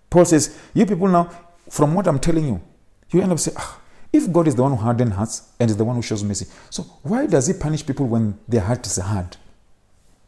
[0.10, 1.30] Paul says, You people now,
[1.70, 2.62] from what I'm telling you,
[3.10, 3.80] you end up saying, ah,
[4.12, 6.46] if God is the one who hardens hearts and is the one who shows mercy,
[6.70, 9.38] so why does he punish people when their heart is hard?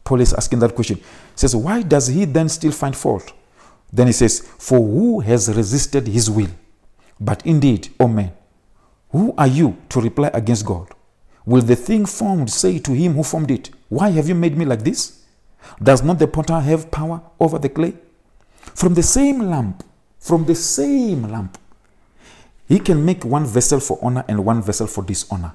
[0.06, 0.96] Paul is asking that question.
[0.96, 1.02] He
[1.34, 3.32] says, Why does he then still find fault?
[3.92, 6.50] Then he says, For who has resisted his will?
[7.20, 8.32] But indeed, O man,
[9.10, 10.88] who are you to reply against God?
[11.44, 14.64] Will the thing formed say to him who formed it, Why have you made me
[14.64, 15.24] like this?
[15.82, 17.94] Does not the potter have power over the clay?
[18.60, 19.82] From the same lamp,
[20.20, 21.58] from the same lamp,
[22.68, 25.52] he can make one vessel for honor and one vessel for dishonor.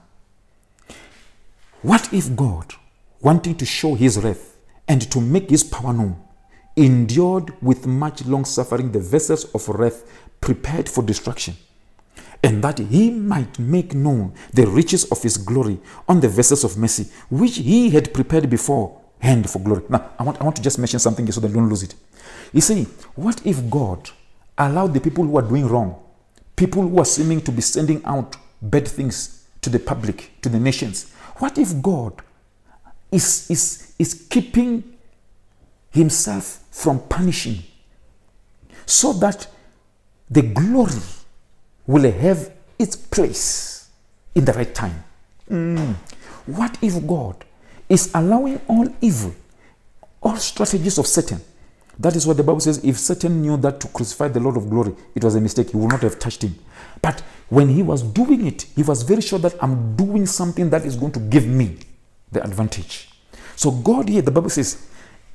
[1.82, 2.74] What if God,
[3.21, 4.57] wanting to show his wrath
[4.88, 6.21] and to make his power known,
[6.75, 10.03] endured with much long suffering the vessels of wrath
[10.41, 11.55] prepared for destruction?
[12.43, 16.77] and that he might make known the riches of his glory on the vessels of
[16.77, 19.84] mercy, which he had prepared beforehand for glory.
[19.89, 21.95] Now, I want, I want to just mention something so that you don't lose it.
[22.51, 22.84] You see,
[23.15, 24.10] what if God
[24.57, 26.01] allowed the people who are doing wrong,
[26.55, 30.60] people who are seeming to be sending out bad things to the public, to the
[30.60, 32.21] nations, what if God
[33.12, 34.84] is, is, is keeping
[35.91, 37.63] himself from punishing
[38.86, 39.47] so that
[40.30, 41.02] the glory
[41.86, 43.89] will have its place
[44.34, 45.04] in the right time.
[45.50, 45.95] Mm.
[46.45, 47.43] What if God
[47.89, 49.36] is allowing all evil,
[50.21, 51.41] all strategies of Satan?
[52.00, 52.84] That is what the Bible says.
[52.84, 55.78] If Satan knew that to crucify the Lord of glory, it was a mistake, he
[55.78, 56.56] would not have touched him.
[57.02, 57.19] But
[57.50, 60.95] when he was doing it, he was very sure that I'm doing something that is
[60.95, 61.78] going to give me
[62.32, 63.10] the advantage.
[63.56, 64.88] So, God here, the Bible says,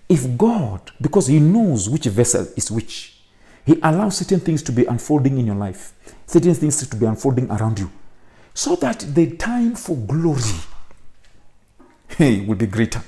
[0.08, 3.18] If God, because He knows which vessel is which,
[3.64, 5.92] He allows certain things to be unfolding in your life,
[6.26, 7.90] certain things to be unfolding around you,
[8.54, 10.42] so that the time for glory
[12.08, 13.02] hey, will be greater.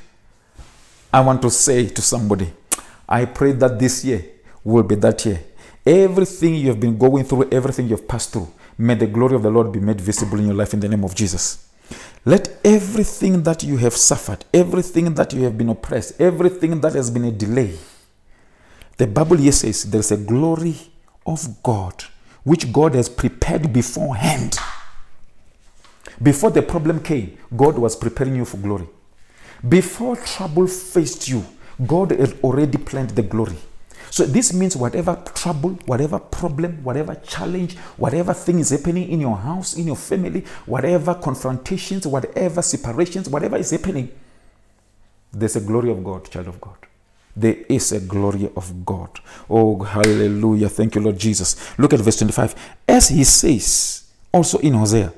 [1.12, 2.52] I want to say to somebody,
[3.08, 4.24] I pray that this year
[4.62, 5.42] will be that year.
[5.86, 9.50] Everything you have been going through, everything you've passed through, may the glory of the
[9.50, 11.67] Lord be made visible in your life in the name of Jesus.
[12.28, 17.10] Let everything that you have suffered, everything that you have been oppressed, everything that has
[17.10, 17.78] been a delay,
[18.98, 20.76] the Bible here says there's a glory
[21.24, 22.04] of God
[22.44, 24.58] which God has prepared beforehand.
[26.22, 28.88] Before the problem came, God was preparing you for glory.
[29.66, 31.42] Before trouble faced you,
[31.86, 33.56] God had already planned the glory.
[34.10, 39.36] So this means whatever trouble, whatever problem, whatever challenge, whatever thing is happening in your
[39.36, 44.10] house, in your family, whatever confrontations, whatever separations, whatever is happening,
[45.32, 46.76] there's a glory of God, child of God.
[47.36, 49.20] There is a glory of God.
[49.48, 50.68] Oh, hallelujah.
[50.68, 51.78] Thank you, Lord Jesus.
[51.78, 52.54] Look at verse 25.
[52.88, 55.12] As he says also in Hosea,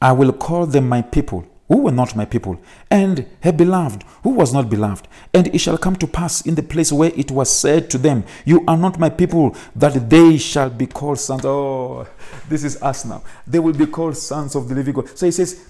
[0.00, 2.60] I will call them my people who were not my people,
[2.90, 5.08] and her beloved, who was not beloved.
[5.32, 8.24] And it shall come to pass in the place where it was said to them,
[8.44, 11.44] You are not my people, that they shall be called sons.
[11.44, 12.06] Oh,
[12.48, 13.22] this is us now.
[13.46, 15.16] They will be called sons of the living God.
[15.16, 15.68] So he says,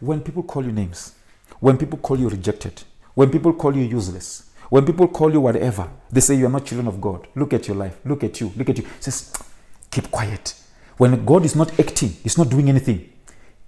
[0.00, 1.14] When people call you names,
[1.60, 2.82] when people call you rejected,
[3.14, 6.66] when people call you useless, when people call you whatever, they say you are not
[6.66, 7.26] children of God.
[7.34, 7.98] Look at your life.
[8.04, 8.52] Look at you.
[8.56, 8.84] Look at you.
[8.84, 9.32] He says,
[9.90, 10.54] Keep quiet.
[10.96, 13.09] When God is not acting, He's not doing anything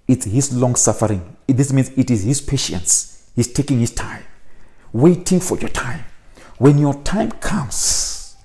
[0.07, 1.35] it's his long suffering.
[1.47, 3.31] This means it is his patience.
[3.35, 4.23] He's taking his time,
[4.91, 6.03] waiting for your time.
[6.57, 8.35] When your time comes,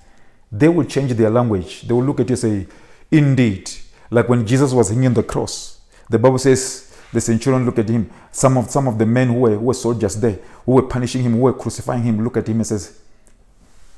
[0.51, 1.83] they will change their language.
[1.83, 2.67] They will look at you and say,
[3.11, 3.71] Indeed.
[4.11, 7.89] Like when Jesus was hanging on the cross, the Bible says the centurion looked at
[7.89, 8.09] him.
[8.31, 11.23] Some of some of the men who were, who were soldiers there, who were punishing
[11.23, 12.99] him, who were crucifying him, look at him and says,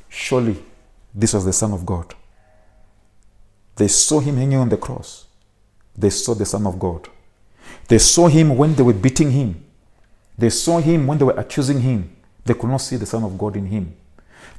[0.10, 0.62] Surely
[1.14, 2.14] this was the Son of God.
[3.76, 5.26] They saw him hanging on the cross.
[5.98, 7.08] They saw the Son of God.
[7.88, 9.64] They saw him when they were beating him.
[10.38, 12.16] They saw him when they were accusing him.
[12.46, 13.96] They could not see the Son of God in him.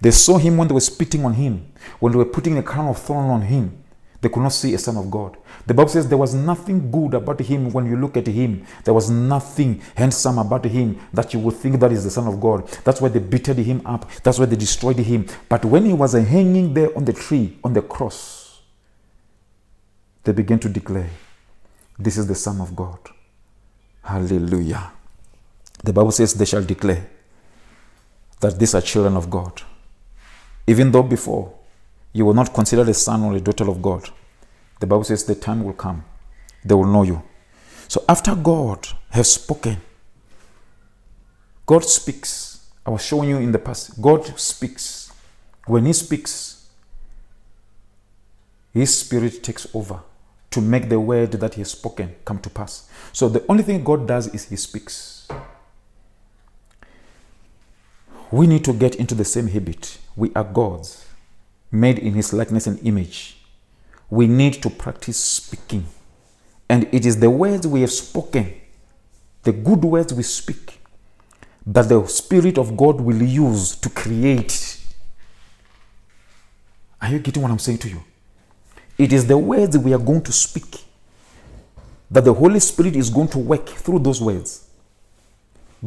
[0.01, 2.89] They saw him when they were spitting on him, when they were putting a crown
[2.89, 3.83] of thorn on him.
[4.21, 5.37] They could not see a Son of God.
[5.67, 8.65] The Bible says there was nothing good about him when you look at him.
[8.85, 12.41] There was nothing handsome about him that you would think that is the Son of
[12.41, 12.69] God.
[12.85, 14.09] That's why they beated him up.
[14.23, 15.27] That's why they destroyed him.
[15.49, 18.61] But when he was hanging there on the tree, on the cross,
[20.23, 21.11] they began to declare,
[21.99, 22.99] This is the Son of God.
[24.03, 24.93] Hallelujah.
[25.85, 27.09] The Bible says they shall declare
[28.41, 29.63] that these are children of God.
[30.67, 31.55] Even though before
[32.13, 34.09] you were not considered a son or a daughter of God,
[34.81, 36.05] the Bible says the time will come,
[36.65, 37.23] they will know you.
[37.89, 39.81] So after God has spoken,
[41.67, 42.69] God speaks.
[42.85, 44.01] I was showing you in the past.
[44.01, 45.13] God speaks.
[45.67, 46.67] When He speaks,
[48.73, 50.01] His Spirit takes over
[50.53, 52.89] to make the word that he has spoken come to pass.
[53.13, 55.29] So the only thing God does is he speaks.
[58.31, 59.99] We need to get into the same habit.
[60.17, 61.07] We are gods,
[61.71, 63.37] made in his likeness and image.
[64.09, 65.87] We need to practice speaking.
[66.69, 68.55] And it is the words we have spoken,
[69.43, 70.81] the good words we speak,
[71.67, 74.81] that the Spirit of God will use to create.
[77.01, 78.03] Are you getting what I'm saying to you?
[79.03, 80.85] It is the words we are going to speak
[82.09, 84.69] that the Holy Spirit is going to work through those words.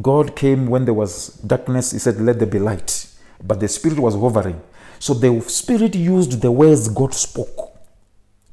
[0.02, 3.06] God came when there was darkness, He said, Let there be light.
[3.42, 4.60] But the Spirit was hovering.
[4.98, 7.74] So the Spirit used the words God spoke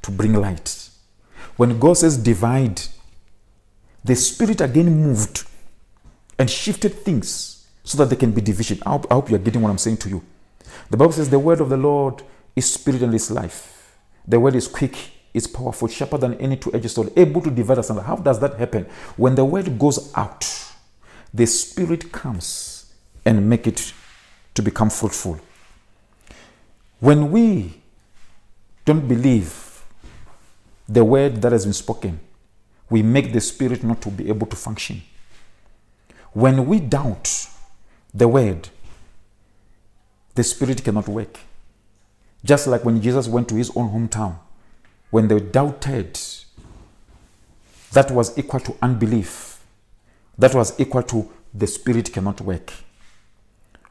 [0.01, 0.89] to bring light.
[1.57, 2.83] When God says divide,
[4.01, 5.43] the Spirit again moved
[6.39, 8.81] and shifted things so that there can be division.
[8.85, 10.23] I hope, I hope you are getting what I'm saying to you.
[10.89, 12.23] The Bible says the word of the Lord
[12.55, 13.72] is spirit and is life.
[14.27, 14.95] The word is quick,
[15.33, 17.89] it's powerful, sharper than any two-edged sword, able to divide us.
[17.89, 18.85] And how does that happen?
[19.17, 20.45] When the word goes out,
[21.33, 22.93] the spirit comes
[23.25, 23.93] and make it
[24.53, 25.39] to become fruitful.
[26.99, 27.81] When we
[28.85, 29.83] don't believe
[30.87, 32.19] the word that has been spoken,
[32.89, 35.01] we make the spirit not to be able to function.
[36.33, 37.47] When we doubt
[38.13, 38.69] the word,
[40.35, 41.39] the spirit cannot work.
[42.43, 44.37] Just like when Jesus went to his own hometown,
[45.09, 46.19] when they doubted,
[47.93, 49.63] that was equal to unbelief.
[50.37, 52.73] That was equal to the spirit cannot work.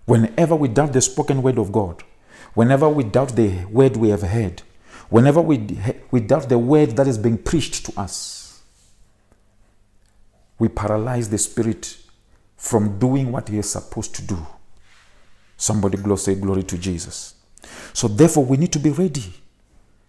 [0.05, 2.03] Whenever we doubt the spoken word of God,
[2.55, 4.63] whenever we doubt the word we have heard,
[5.09, 5.79] whenever we,
[6.11, 8.63] we doubt the word that is being preached to us,
[10.59, 11.97] we paralyze the spirit
[12.57, 14.47] from doing what he is supposed to do.
[15.57, 17.35] Somebody say glory to Jesus.
[17.93, 19.33] So therefore, we need to be ready.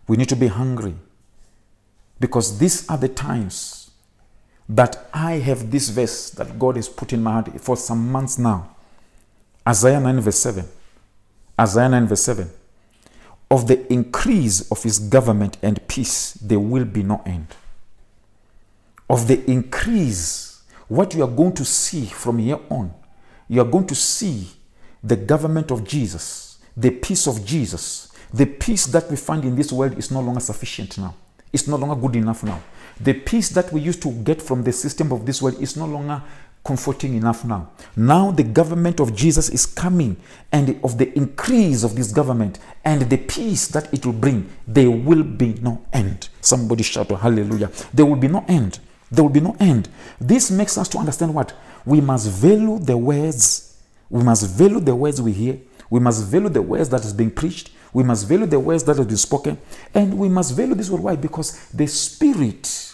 [0.07, 0.95] We need to be hungry.
[2.19, 3.91] Because these are the times
[4.69, 8.37] that I have this verse that God has put in my heart for some months
[8.37, 8.75] now.
[9.67, 10.65] Isaiah 9, verse 7.
[11.59, 12.49] Isaiah 9, verse 7.
[13.51, 17.47] Of the increase of his government and peace, there will be no end.
[19.09, 22.93] Of the increase, what you are going to see from here on,
[23.47, 24.47] you are going to see
[25.03, 28.11] the government of Jesus, the peace of Jesus.
[28.33, 31.15] The peace that we find in this world is no longer sufficient now.
[31.51, 32.61] It's no longer good enough now.
[32.99, 35.85] The peace that we used to get from the system of this world is no
[35.85, 36.21] longer
[36.63, 37.69] comforting enough now.
[37.95, 40.15] Now the government of Jesus is coming,
[40.51, 44.89] and of the increase of this government and the peace that it will bring, there
[44.89, 46.29] will be no end.
[46.41, 47.69] Somebody shout hallelujah.
[47.93, 48.79] There will be no end.
[49.11, 49.89] There will be no end.
[50.19, 51.53] This makes us to understand what?
[51.85, 53.77] We must value the words.
[54.09, 55.59] We must value the words we hear.
[55.89, 57.71] We must value the words that is being preached.
[57.93, 59.57] We must value the words that have been spoken.
[59.93, 61.01] And we must value this word.
[61.01, 61.15] Why?
[61.15, 62.93] Because the Spirit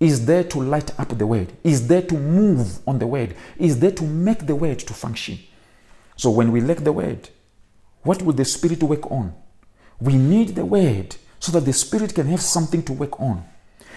[0.00, 3.78] is there to light up the word, is there to move on the word, is
[3.78, 5.38] there to make the word to function.
[6.16, 7.28] So when we lack the word,
[8.02, 9.34] what will the Spirit work on?
[10.00, 13.44] We need the word so that the Spirit can have something to work on.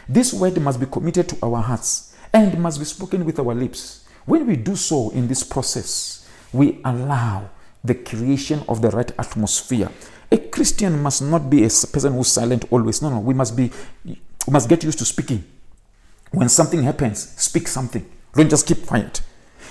[0.07, 4.05] This word must be committed to our hearts and must be spoken with our lips.
[4.25, 7.49] When we do so in this process, we allow
[7.84, 9.89] the creation of the right atmosphere.
[10.31, 13.01] A Christian must not be a person who's silent always.
[13.01, 13.71] No, no, we must be,
[14.05, 14.17] we
[14.51, 15.43] must get used to speaking.
[16.31, 18.09] When something happens, speak something.
[18.34, 19.21] Don't just keep quiet.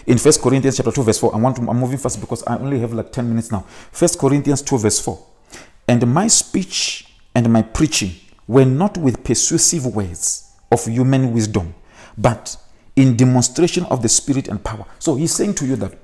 [0.07, 2.57] In First Corinthians chapter 2, verse 4, I want to, I'm moving fast because I
[2.57, 3.65] only have like 10 minutes now.
[3.91, 5.27] First Corinthians 2, verse 4.
[5.89, 8.13] And my speech and my preaching
[8.47, 11.75] were not with persuasive words of human wisdom,
[12.17, 12.57] but
[12.95, 14.87] in demonstration of the Spirit and power.
[14.99, 15.95] So he's saying to you that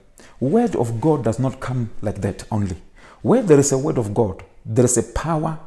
[0.41, 2.77] word of God does not come like that only.
[3.23, 5.59] Where there is a word of God, there is a power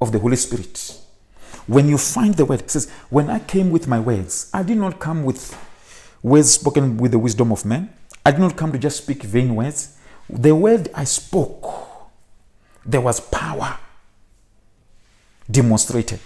[0.00, 1.00] of the Holy Spirit.
[1.66, 4.76] When you find the word, it says, When I came with my words, I did
[4.76, 5.56] not come with
[6.22, 7.90] words spoken with the wisdom of men.
[8.24, 9.96] I did not come to just speak vain words.
[10.28, 12.10] The word I spoke,
[12.84, 13.78] there was power
[15.50, 16.20] demonstrated.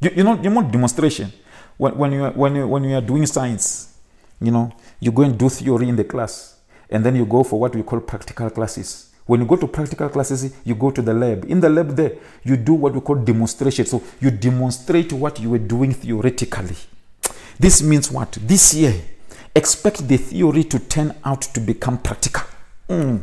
[0.00, 1.32] You, you know, you know demonstration.
[1.76, 3.96] When, when, you when, you, when you are doing science,
[4.40, 6.57] you know, you go and do theory in the class,
[6.90, 10.08] and then you go for what we call practical classes when you go to practical
[10.08, 11.44] classes, you go to the lab.
[11.50, 12.12] In the lab there,
[12.44, 13.84] you do what we call demonstration.
[13.84, 16.76] So you demonstrate what you were doing theoretically.
[17.60, 18.38] This means what?
[18.40, 18.94] This year,
[19.54, 22.44] expect the theory to turn out to become practical.
[22.88, 23.20] Mm.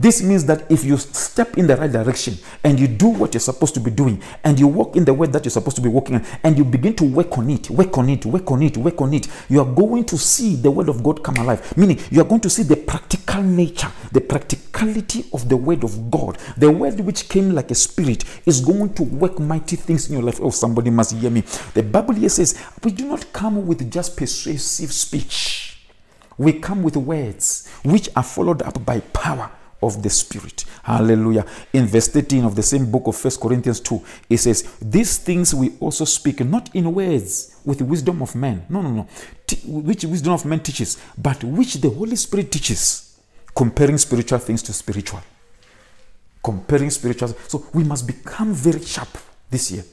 [0.00, 3.40] This means that if you step in the right direction and you do what you're
[3.40, 5.88] supposed to be doing and you walk in the way that you're supposed to be
[5.88, 9.00] walking and you begin to work on it, work on it, work on it, work
[9.00, 11.76] on it, you are going to see the word of God come alive.
[11.76, 16.10] Meaning, you are going to see the practical nature, the practicality of the word of
[16.10, 16.38] God.
[16.56, 20.22] The word which came like a spirit is going to work mighty things in your
[20.22, 20.38] life.
[20.40, 21.40] Oh, somebody must hear me.
[21.74, 25.88] The Bible here says, We do not come with just persuasive speech,
[26.36, 29.50] we come with words which are followed up by power
[29.82, 30.64] of the Spirit.
[30.82, 31.44] Hallelujah.
[31.72, 35.54] In verse 13 of the same book of First Corinthians 2, it says, These things
[35.54, 38.66] we also speak, not in words with the wisdom of men.
[38.68, 39.08] No, no, no.
[39.46, 43.18] T- which wisdom of men teaches, but which the Holy Spirit teaches,
[43.54, 45.20] comparing spiritual things to spiritual.
[46.42, 47.28] Comparing spiritual.
[47.46, 49.08] So we must become very sharp
[49.50, 49.84] this year.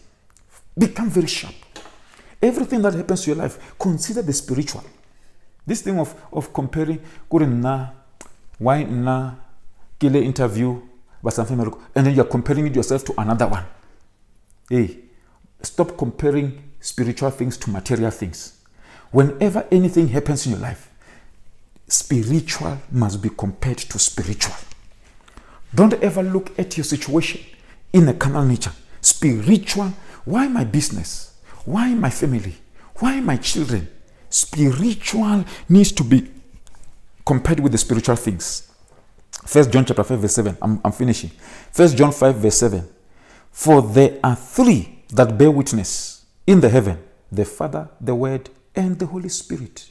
[0.77, 1.55] Become very sharp.
[2.41, 4.83] Everything that happens to your life, consider the spiritual.
[5.65, 6.99] This thing of, of comparing,
[8.59, 9.31] why na,
[9.99, 10.81] kile interview
[11.23, 13.65] and then you're comparing yourself to another one.
[14.69, 14.99] Hey
[15.61, 18.61] stop comparing spiritual things to material things.
[19.11, 20.91] Whenever anything happens in your life
[21.87, 24.55] spiritual must be compared to spiritual.
[25.73, 27.41] Don't ever look at your situation
[27.93, 28.73] in a carnal nature.
[29.01, 29.93] Spiritual
[30.25, 31.39] why my business?
[31.65, 32.55] Why my family?
[32.99, 33.87] Why my children?
[34.29, 36.31] Spiritual needs to be
[37.25, 38.71] compared with the spiritual things
[39.45, 40.57] First John chapter 5, verse 7.
[40.61, 41.29] I'm, I'm finishing.
[41.71, 42.87] First John 5, verse 7.
[43.51, 46.99] For there are three that bear witness in the heaven
[47.31, 49.89] the Father, the Word, and the Holy Spirit.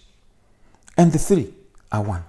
[0.97, 1.53] And the three
[1.91, 2.25] are one.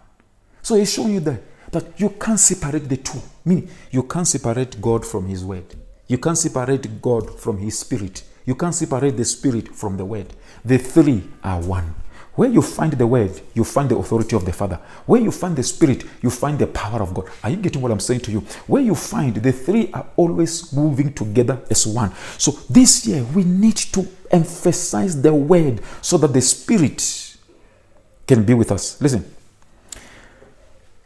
[0.62, 3.22] So he's showing you that, that you can't separate the two.
[3.44, 5.76] Meaning, you can't separate God from His Word.
[6.08, 8.24] You can't separate God from His Spirit.
[8.46, 10.34] You can't separate the Spirit from the Word.
[10.64, 11.96] The three are one.
[12.36, 14.80] Where you find the word, you find the authority of the Father.
[15.06, 17.30] Where you find the Spirit, you find the power of God.
[17.44, 18.42] Are you getting what I'm saying to you?
[18.68, 22.12] Where you find the three are always moving together as one.
[22.38, 27.38] So this year, we need to emphasize the word so that the Spirit
[28.28, 29.00] can be with us.
[29.02, 29.24] Listen,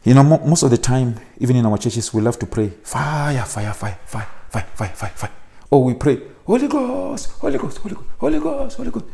[0.02, 2.70] You know, mo- most of the time, even in our churches, we love to pray
[2.82, 5.30] fire, fire, fire, fire, fire, fire, fire, fire.
[5.70, 9.04] Or we pray Holy Ghost, Holy Ghost, Holy Ghost, Holy Ghost, Holy Ghost.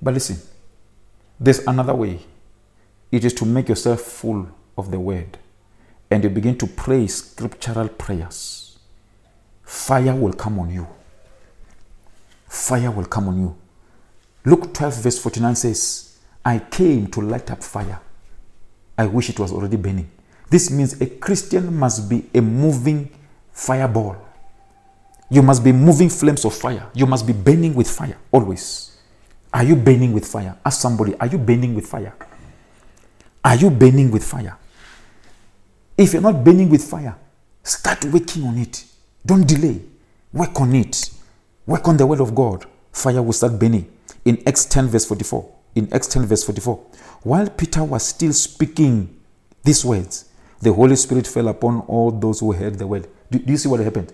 [0.00, 0.38] But listen,
[1.44, 2.20] there's another way.
[3.12, 5.38] It is to make yourself full of the word
[6.10, 8.78] and you begin to pray scriptural prayers.
[9.62, 10.86] Fire will come on you.
[12.48, 13.56] Fire will come on you.
[14.44, 18.00] Luke 12, verse 49 says, I came to light up fire.
[18.96, 20.10] I wish it was already burning.
[20.50, 23.10] This means a Christian must be a moving
[23.52, 24.16] fireball.
[25.30, 26.88] You must be moving flames of fire.
[26.94, 28.93] You must be burning with fire always.
[29.54, 30.56] Are you burning with fire?
[30.66, 32.12] Ask somebody, are you burning with fire?
[33.44, 34.58] Are you burning with fire?
[35.96, 37.16] If you're not burning with fire,
[37.62, 38.84] start working on it.
[39.24, 39.80] Don't delay.
[40.32, 41.08] Work on it.
[41.66, 42.66] Work on the word of God.
[42.90, 43.88] Fire will start burning.
[44.24, 45.48] In Acts 10, verse 44.
[45.76, 46.84] In Acts 10, verse 44.
[47.22, 49.20] While Peter was still speaking
[49.62, 50.30] these words,
[50.60, 53.06] the Holy Spirit fell upon all those who heard the word.
[53.30, 54.12] Do, do you see what happened?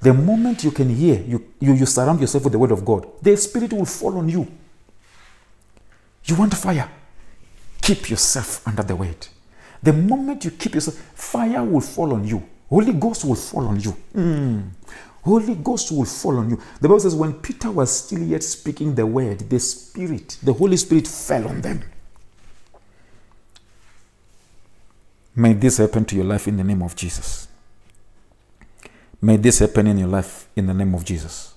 [0.00, 3.06] The moment you can hear, you, you, you surround yourself with the word of God,
[3.20, 4.46] the Spirit will fall on you.
[6.24, 6.88] You want fire?
[7.82, 9.26] Keep yourself under the word.
[9.82, 12.46] The moment you keep yourself, fire will fall on you.
[12.68, 13.96] Holy Ghost will fall on you.
[14.14, 14.70] Mm.
[15.22, 16.60] Holy Ghost will fall on you.
[16.80, 20.76] The Bible says, when Peter was still yet speaking the word, the Spirit, the Holy
[20.76, 21.82] Spirit fell on them.
[25.34, 27.48] May this happen to your life in the name of Jesus.
[29.22, 31.54] May this happen in your life in the name of Jesus.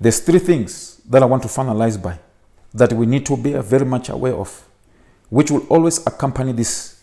[0.00, 2.18] There's three things that I want to finalize by
[2.74, 4.66] that we need to be very much aware of,
[5.28, 7.02] which will always accompany this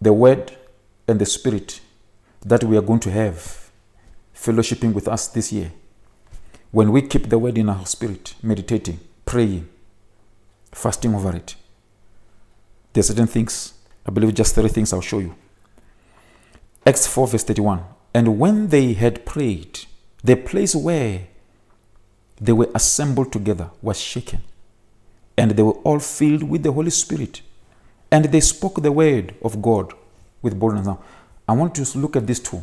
[0.00, 0.56] the Word
[1.06, 1.80] and the Spirit
[2.44, 3.70] that we are going to have
[4.34, 5.72] fellowshipping with us this year.
[6.72, 9.68] When we keep the Word in our spirit, meditating, praying,
[10.72, 11.54] fasting over it,
[12.92, 15.34] there are certain things, I believe just three things I'll show you.
[16.84, 17.84] Acts 4, verse 31.
[18.12, 19.80] And when they had prayed,
[20.24, 21.28] the place where
[22.42, 24.40] they were assembled together was shaken,
[25.36, 27.42] and they were all filled with the Holy Spirit
[28.12, 29.94] and they spoke the word of God
[30.42, 30.86] with boldness.
[30.86, 31.02] Now,
[31.48, 32.62] I want you to look at these two.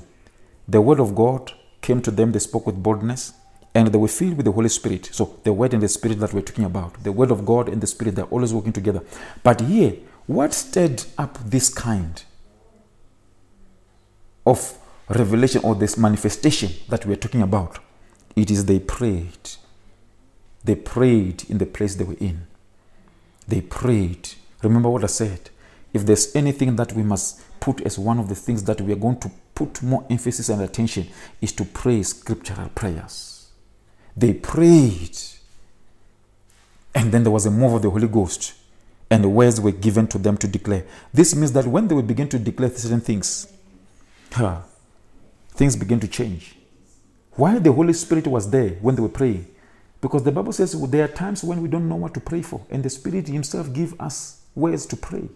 [0.68, 1.52] The word of God
[1.82, 3.34] came to them, they spoke with boldness,
[3.74, 5.10] and they were filled with the Holy Spirit.
[5.12, 7.82] So, the word and the spirit that we're talking about, the word of God and
[7.82, 9.02] the spirit, they're always working together.
[9.42, 9.94] But here,
[10.28, 12.22] what stirred up this kind
[14.46, 14.78] of
[15.08, 17.80] revelation or this manifestation that we're talking about?
[18.36, 19.50] It is they prayed.
[20.64, 22.48] They prayed in the place they were in.
[23.48, 24.30] They prayed
[24.62, 25.50] Remember what I said.
[25.94, 28.98] If there's anything that we must put as one of the things that we are
[28.98, 31.08] going to put more emphasis and attention
[31.42, 33.48] is to pray scriptural prayers.
[34.16, 35.18] They prayed.
[36.94, 38.54] And then there was a move of the Holy Ghost,
[39.10, 40.86] and the words were given to them to declare.
[41.14, 43.52] This means that when they will begin to declare certain things,
[45.52, 46.56] things begin to change.
[47.34, 49.48] Why the Holy Spirit was there when they were praying?
[50.02, 52.66] Because the Bible says there are times when we don't know what to pray for,
[52.70, 55.28] and the Spirit Himself give us ways to pray.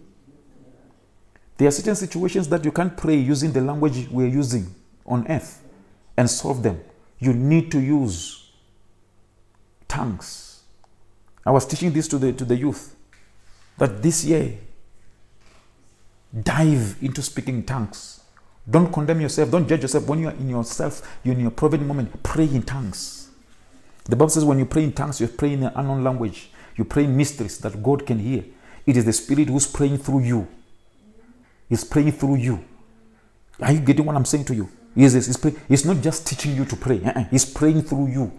[1.57, 4.73] There are certain situations that you can't pray using the language we're using
[5.05, 5.61] on earth
[6.17, 6.81] and solve them.
[7.19, 8.51] You need to use
[9.87, 10.61] tongues.
[11.45, 12.95] I was teaching this to the, to the youth
[13.77, 14.57] that this year,
[16.41, 18.21] dive into speaking tongues.
[18.69, 19.51] Don't condemn yourself.
[19.51, 20.07] Don't judge yourself.
[20.07, 23.22] When you are in yourself, you're in your private moment, pray in tongues.
[24.05, 26.49] The Bible says when you pray in tongues, you're praying in an unknown language.
[26.75, 28.43] You pray mysteries that God can hear.
[28.85, 30.47] It is the Spirit who's praying through you.
[31.69, 32.63] He's praying through you.
[33.61, 34.69] Are you getting what I'm saying to you?
[34.95, 37.01] Yes, he's, he's, he's not just teaching you to pray.
[37.03, 37.23] Uh-uh.
[37.31, 38.31] He's praying through you.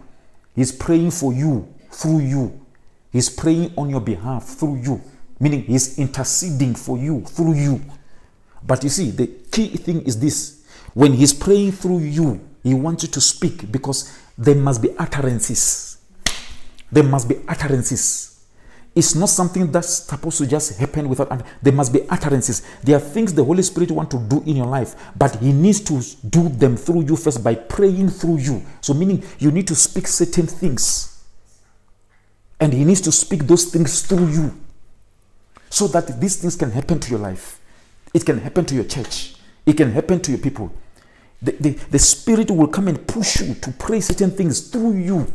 [0.55, 2.65] He's praying for you through you.
[3.11, 5.01] He's praying on your behalf through you.
[5.39, 7.81] Meaning he's interceding for you through you.
[8.65, 10.63] But you see, the key thing is this.
[10.93, 15.97] When he's praying through you, he wants you to speak because there must be utterances.
[16.91, 18.31] There must be utterances.
[18.95, 21.45] It's not something that's supposed to just happen without.
[21.61, 22.61] There must be utterances.
[22.81, 25.81] There are things the Holy Spirit want to do in your life, but He needs
[25.81, 28.63] to do them through you first by praying through you.
[28.79, 31.21] So, meaning you need to speak certain things,
[32.57, 34.55] and He needs to speak those things through you,
[35.69, 37.59] so that these things can happen to your life.
[38.13, 39.35] It can happen to your church.
[39.65, 40.71] It can happen to your people.
[41.45, 45.31] The, the, Spirit will come and push you to pray certain things through you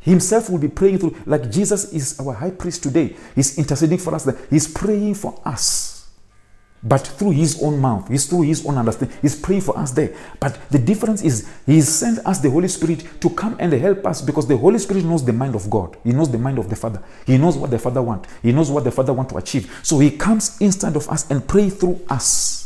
[0.00, 3.16] himself will be praying through, like Jesus is our high priest today.
[3.34, 4.28] He's interceding for us.
[4.48, 5.96] He's praying for us.
[6.86, 9.16] but through his own mouth, he's through his own understanding.
[9.20, 10.14] He's praying for us there.
[10.38, 14.22] But the difference is he's sent us the Holy Spirit to come and help us
[14.22, 15.96] because the Holy Spirit knows the mind of God.
[16.04, 17.02] He knows the mind of the Father.
[17.26, 18.28] He knows what the Father wants.
[18.42, 19.80] He knows what the Father wants to achieve.
[19.82, 22.65] So he comes instead of us and pray through us.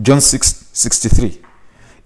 [0.00, 1.40] John 6 63.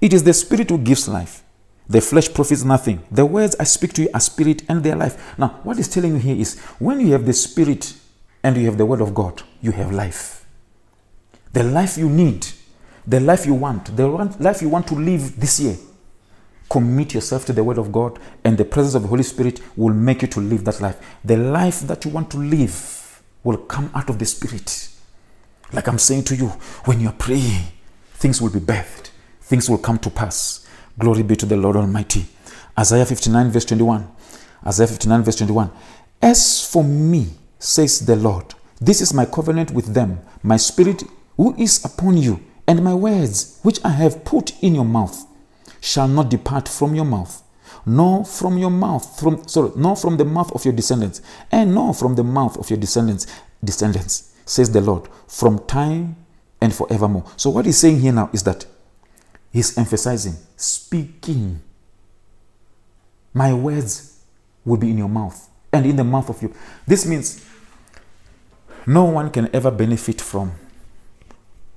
[0.01, 1.45] It is the Spirit who gives life.
[1.88, 3.03] The flesh profits nothing.
[3.11, 5.38] The words I speak to you are spirit and their life.
[5.38, 7.95] Now, what he's telling you here is when you have the Spirit
[8.43, 10.47] and you have the Word of God, you have life.
[11.53, 12.47] The life you need,
[13.07, 15.76] the life you want, the life you want to live this year.
[16.70, 19.93] Commit yourself to the Word of God, and the presence of the Holy Spirit will
[19.93, 21.18] make you to live that life.
[21.22, 24.88] The life that you want to live will come out of the Spirit.
[25.74, 26.49] Like I'm saying to you,
[26.86, 27.66] when you're praying,
[28.23, 29.11] things will be birthed,
[29.41, 30.64] things will come to pass.
[30.97, 32.25] Glory be to the Lord Almighty.
[32.79, 34.09] Isaiah 59, verse 21.
[34.64, 35.73] Isaiah 59, verse 21.
[36.23, 38.55] As for me, says the Lord.
[38.81, 41.03] This is my covenant with them, my spirit
[41.37, 45.27] who is upon you, and my words which I have put in your mouth
[45.81, 47.43] shall not depart from your mouth,
[47.85, 51.93] nor from your mouth, from sorry, nor from the mouth of your descendants, and nor
[51.93, 53.27] from the mouth of your descendants,
[53.64, 56.22] descendants, says the Lord, from time
[56.63, 57.25] and forevermore.
[57.37, 58.65] So what he's saying here now is that
[59.53, 61.61] he's emphasizing speaking.
[63.35, 64.21] My words
[64.65, 66.55] will be in your mouth and in the mouth of you.
[66.87, 67.45] This means
[68.87, 70.53] no one can ever benefit from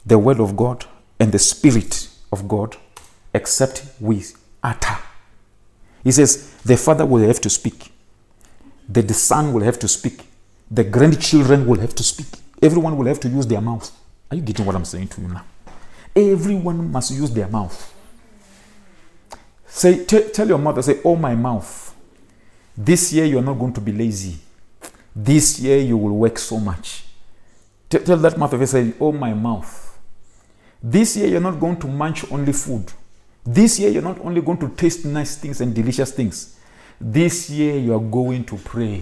[0.06, 0.86] the word of God
[1.20, 2.78] and the spirit of God
[3.34, 4.24] except we
[4.64, 4.98] utter.
[6.04, 7.92] He says the father will have to speak,
[8.88, 10.28] the, son will have to speak,
[10.70, 12.28] the grandchildren will have to speak.
[12.62, 13.92] Everyone will have to use their mouth.
[14.32, 15.44] Are you getting what I'm saying to you now?
[16.16, 17.94] Everyone must use their mouth.
[19.68, 21.94] Say, t- tell your mother, say, Oh, my mouth.
[22.78, 24.38] This year you are not going to be lazy.
[25.16, 27.04] This year you will work so much.
[27.90, 30.00] Tell that mouth say, Oh, my mouth.
[30.82, 32.92] This year you're not going to munch only food.
[33.46, 36.60] This year you're not only going to taste nice things and delicious things.
[37.00, 39.02] This year you are going to pray.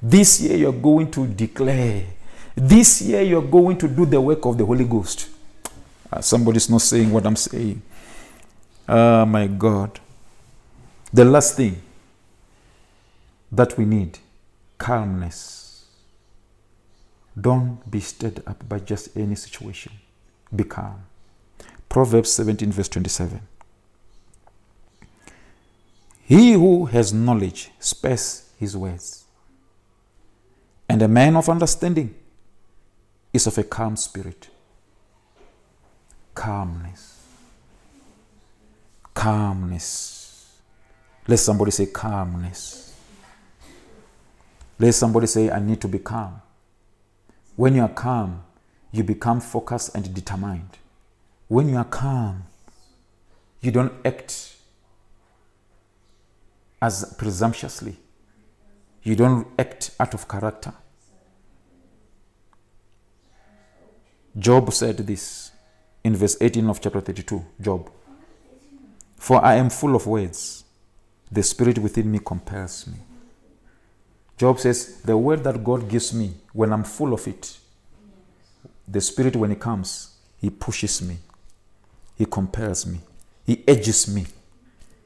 [0.00, 2.04] This year you're going to declare.
[2.54, 5.28] This year you're going to do the work of the Holy Ghost.
[6.12, 7.80] Uh, somebody's not saying what I'm saying.
[8.88, 10.00] Oh my God.
[11.12, 11.80] The last thing
[13.50, 14.18] that we need
[14.78, 15.86] calmness.
[17.40, 19.92] Don't be stirred up by just any situation.
[20.54, 21.04] Be calm.
[21.88, 23.40] Proverbs 17, verse 27.
[26.24, 29.24] He who has knowledge spares his words,
[30.88, 32.14] and a man of understanding
[33.32, 34.48] is of a calm spirit.
[36.34, 37.24] Calmness.
[39.14, 40.58] Calmness.
[41.26, 42.94] Let somebody say calmness.
[44.78, 46.40] Let somebody say, I need to be calm.
[47.56, 48.42] When you are calm,
[48.90, 50.78] you become focused and determined.
[51.48, 52.44] When you are calm,
[53.60, 54.56] you don't act
[56.80, 57.96] as presumptuously.
[59.02, 60.72] You don't act out of character.
[64.38, 65.52] Job said this
[66.04, 67.44] in verse 18 of chapter 32.
[67.60, 67.90] Job.
[69.16, 70.64] For I am full of words,
[71.30, 72.98] the spirit within me compels me.
[74.36, 77.58] Job says, The word that God gives me, when I'm full of it,
[78.88, 81.18] the Spirit, when it comes, He pushes me,
[82.16, 82.98] He compels me,
[83.46, 84.26] He edges me,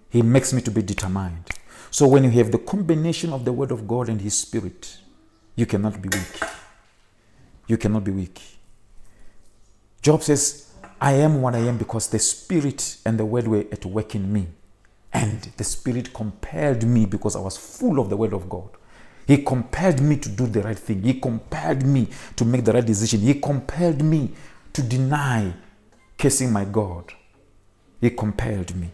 [0.09, 1.51] He makes me to be determined.
[1.91, 4.99] So when you have the combination of the Word of God and His Spirit,
[5.55, 6.43] you cannot be weak.
[7.67, 8.41] You cannot be weak.
[10.07, 13.85] Job says, I am what I am because the Spirit and the Word were at
[13.85, 14.47] work in me.
[15.13, 18.69] And the Spirit compelled me because I was full of the Word of God.
[19.27, 21.03] He compelled me to do the right thing.
[21.03, 23.19] He compelled me to make the right decision.
[23.19, 24.31] He compelled me
[24.75, 25.53] to deny
[26.17, 27.13] kissing my God.
[28.01, 28.93] He compelled me.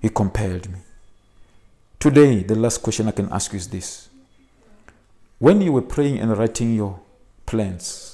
[0.00, 0.78] He compelled me.
[2.00, 4.08] Today, the last question I can ask you is this.
[5.38, 7.00] When you were praying and writing your
[7.44, 8.11] plans,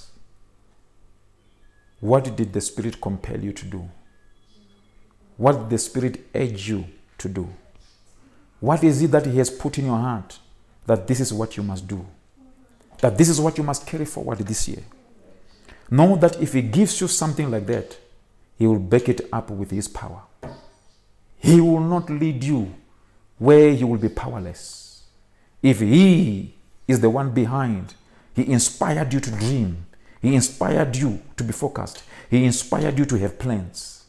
[2.01, 3.89] what did the Spirit compel you to do?
[5.37, 6.85] What did the Spirit urge you
[7.19, 7.49] to do?
[8.61, 10.39] What is it that He has put in your heart
[10.87, 12.05] that this is what you must do?
[13.01, 14.83] That this is what you must carry forward this year?
[15.91, 17.97] Know that if He gives you something like that,
[18.59, 20.23] He will back it up with His power.
[21.39, 22.75] He will not lead you
[23.39, 25.05] where you will be powerless.
[25.63, 26.55] If He
[26.87, 27.95] is the one behind,
[28.35, 29.87] He inspired you to dream,
[30.21, 34.05] He inspired you to be focused, He inspired you to have plans.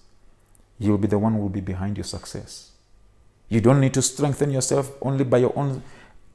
[0.80, 2.72] He will be the one who will be behind your success.
[3.50, 5.84] You don't need to strengthen yourself only by your own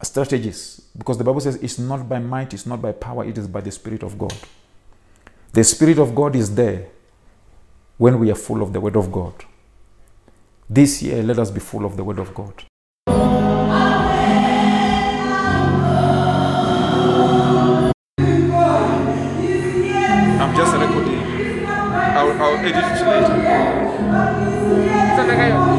[0.02, 3.46] strategies because the Bible says it's not by might, it's not by power, it is
[3.46, 4.34] by the Spirit of God.
[5.52, 6.88] The Spirit of God is there
[7.96, 9.32] when we are full of the Word of God.
[10.68, 12.64] This year, let us be full of the Word of God.
[22.64, 24.54] I'll, I'll edit it later.
[25.16, 25.73] Can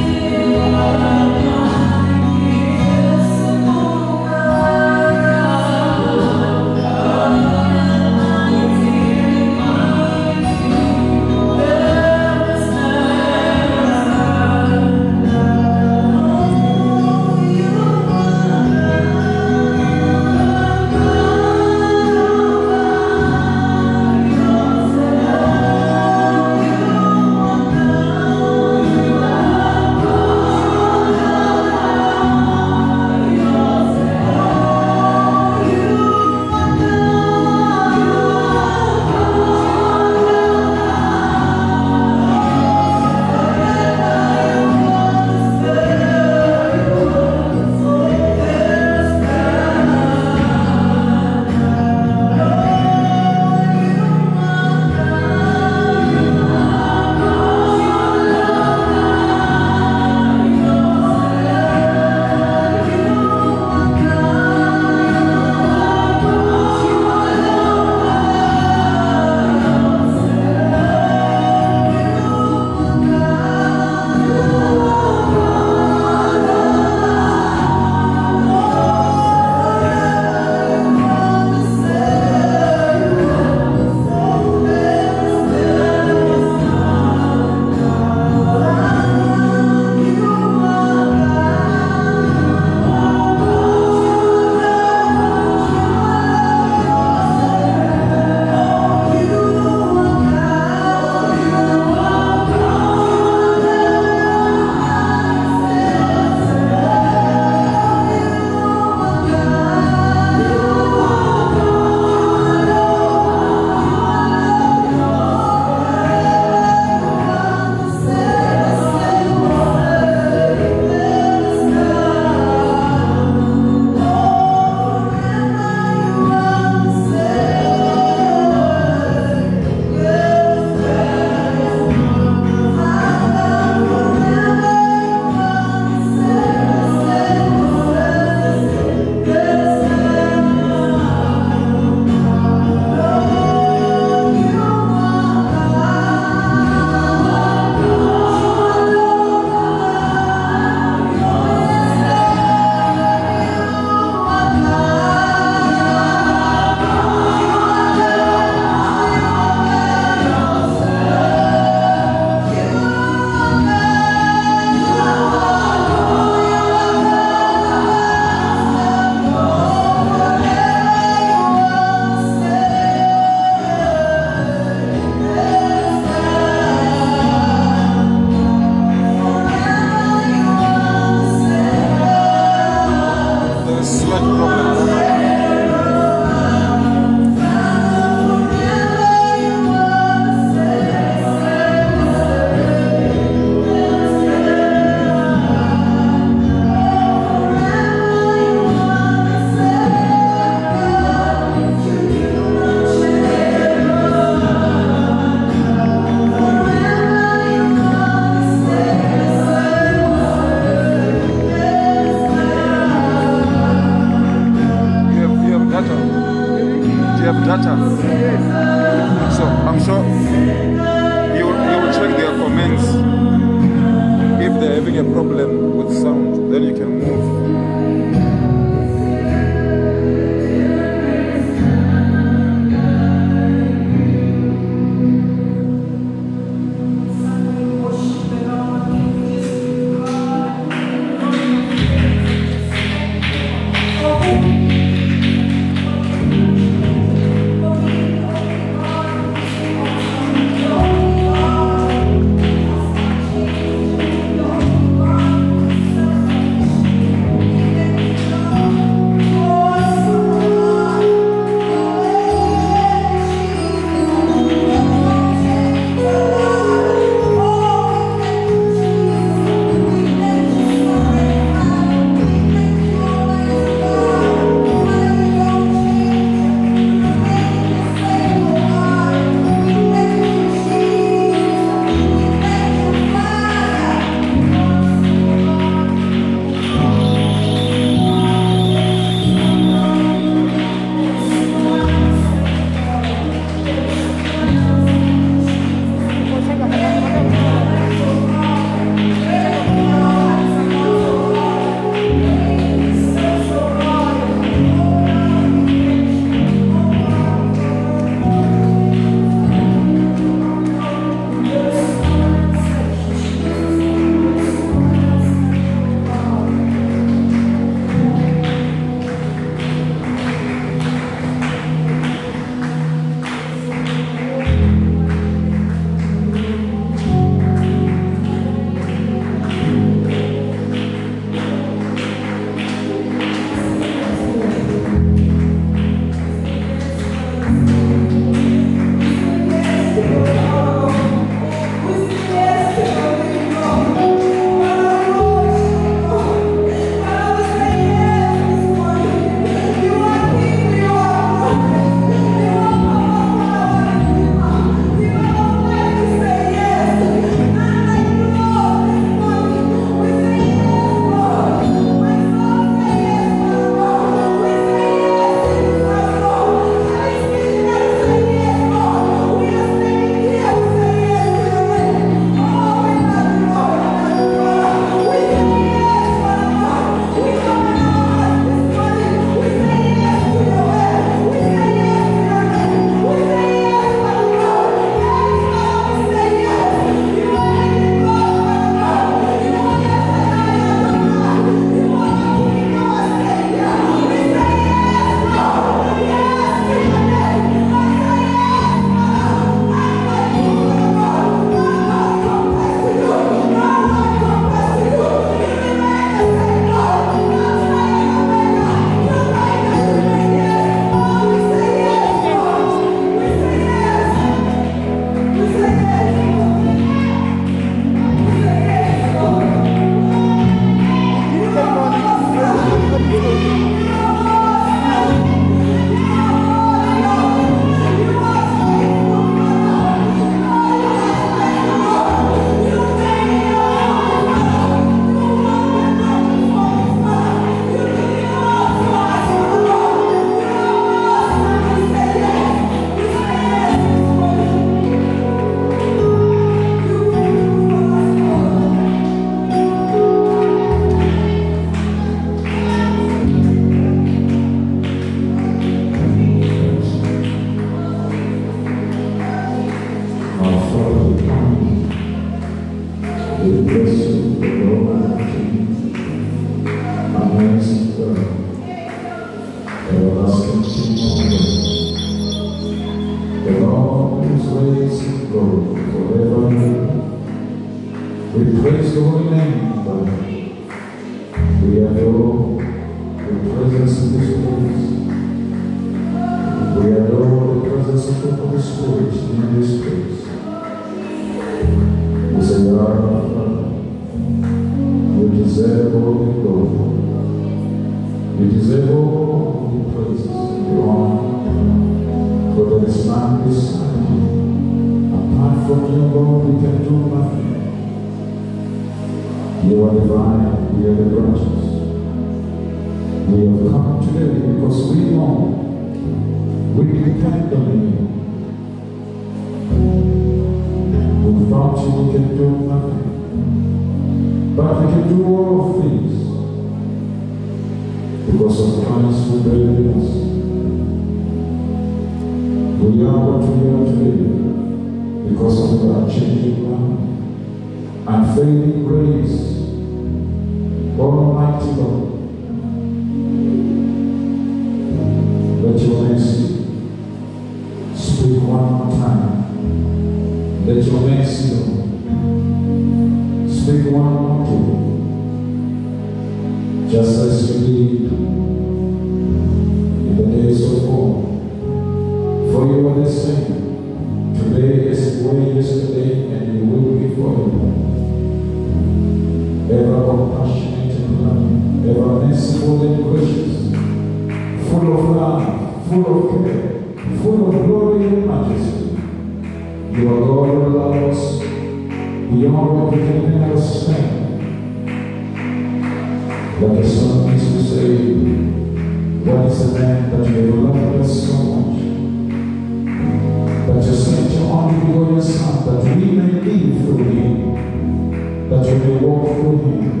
[598.90, 600.00] to walk through him,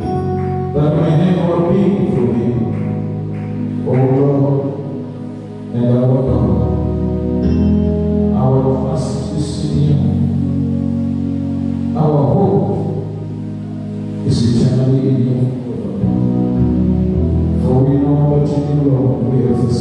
[0.74, 2.58] that my hand will be through him.
[3.86, 4.60] O Lord,
[5.74, 6.58] and our God,
[8.34, 9.98] our trust is in you.
[11.96, 12.78] Our hope
[14.26, 15.40] is eternally in you,
[17.62, 19.72] For we know that in you, Lord, we have the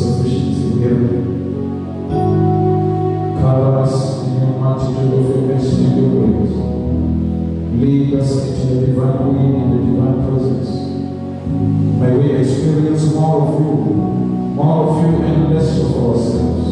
[7.79, 10.69] Lead us into the divine will and the divine presence.
[11.47, 13.71] May we experience more of you,
[14.53, 16.67] more of you and less of ourselves.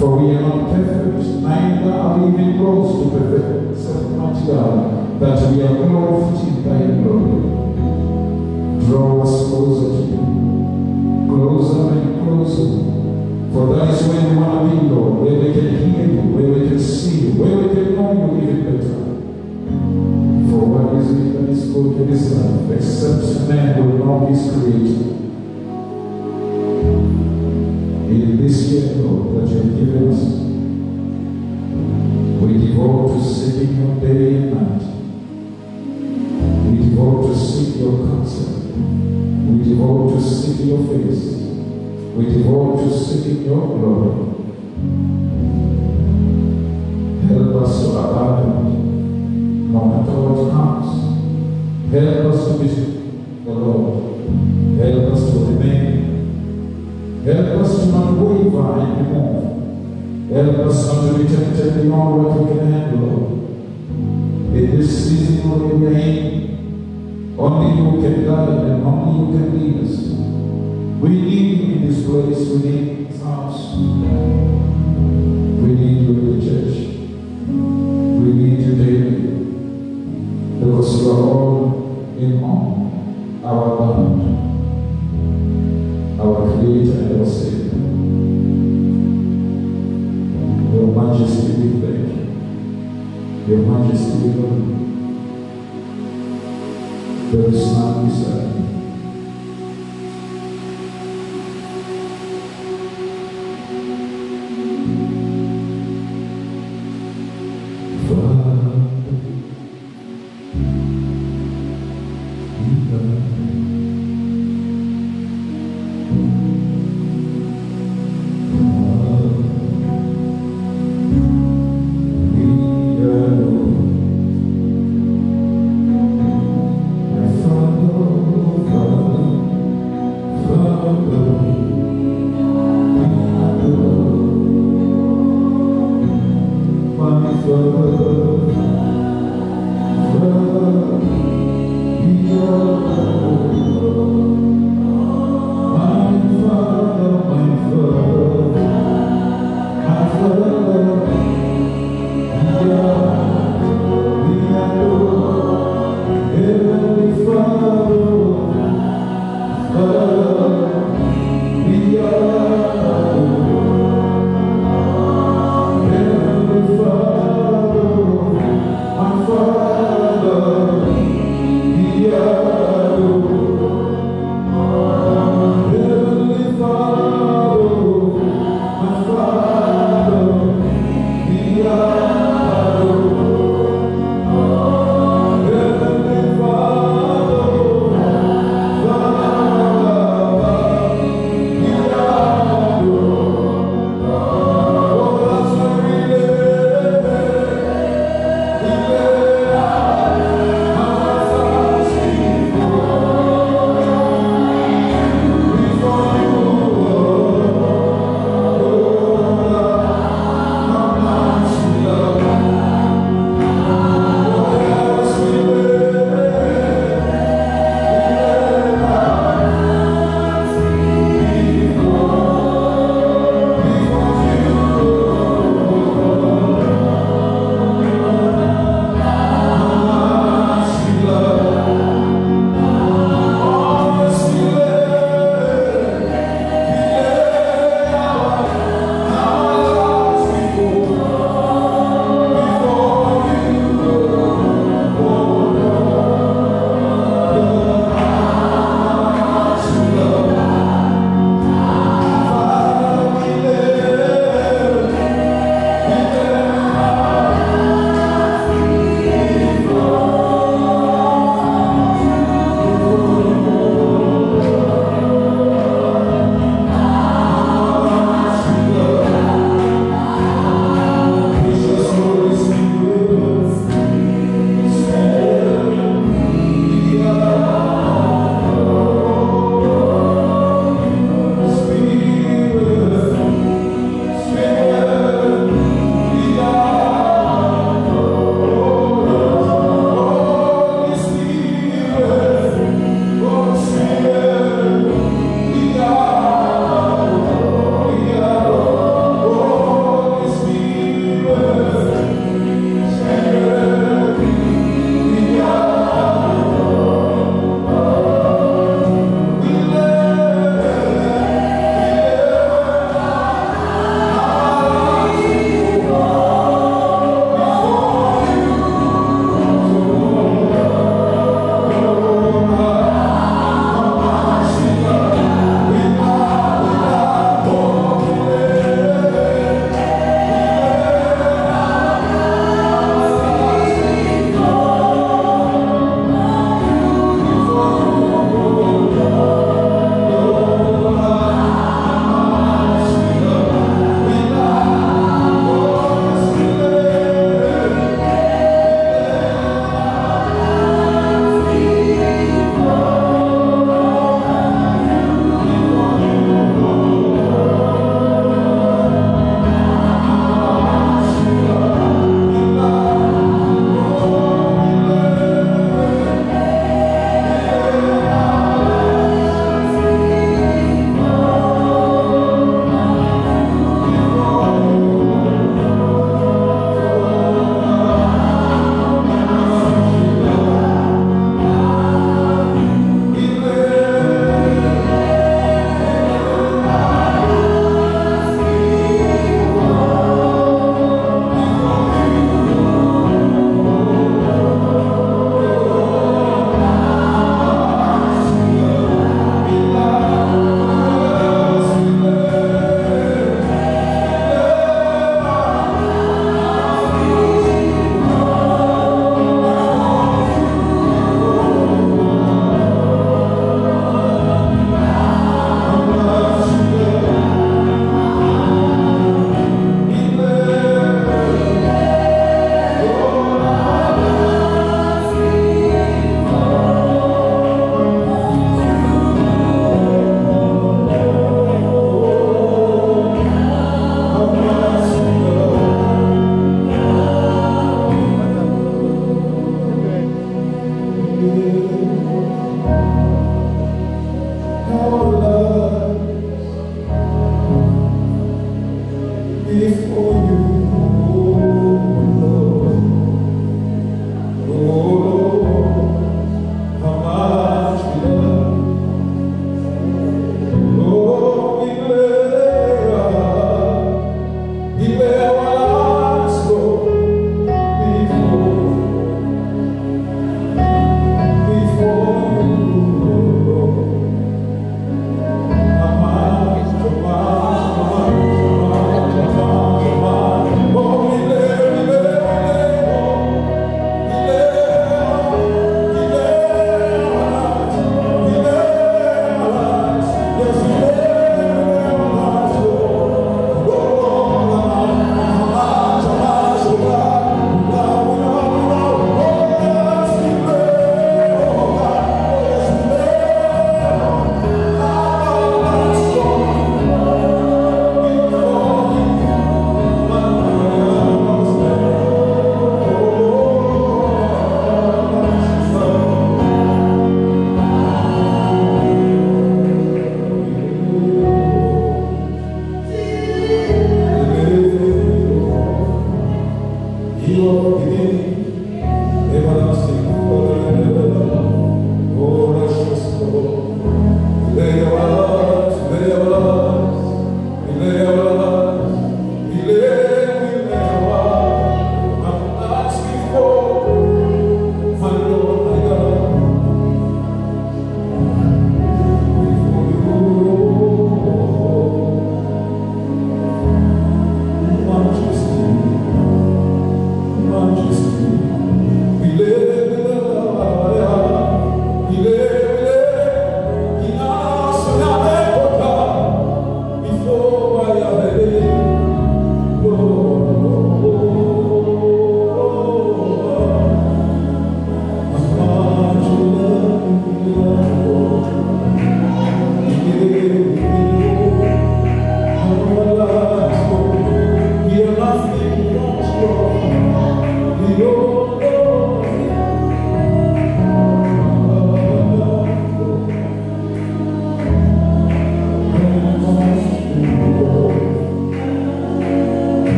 [0.00, 5.20] For we are not perfect, neither are we even close to perfect, except much God,
[5.20, 7.02] that we are loved by You.
[7.02, 7.38] glory.
[8.86, 12.70] Draw us closer to you, closer and closer.
[13.52, 16.48] For that is where we want to be, Lord, where we can hear you, where
[16.58, 18.41] we can see you, where we can know you
[21.72, 25.11] go to this life, except man will not be created.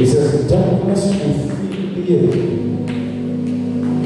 [0.00, 2.40] He says, darkness will fill the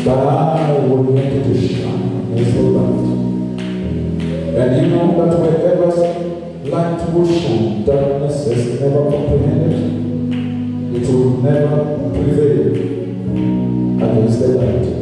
[0.05, 3.07] but I will make it to shine with light.
[4.59, 5.89] And you know that wherever
[6.69, 9.77] light will shine, darkness is never comprehended.
[10.97, 11.77] It will never
[12.11, 12.75] prevail
[14.03, 14.94] against the light.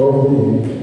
[0.00, 0.77] Oh.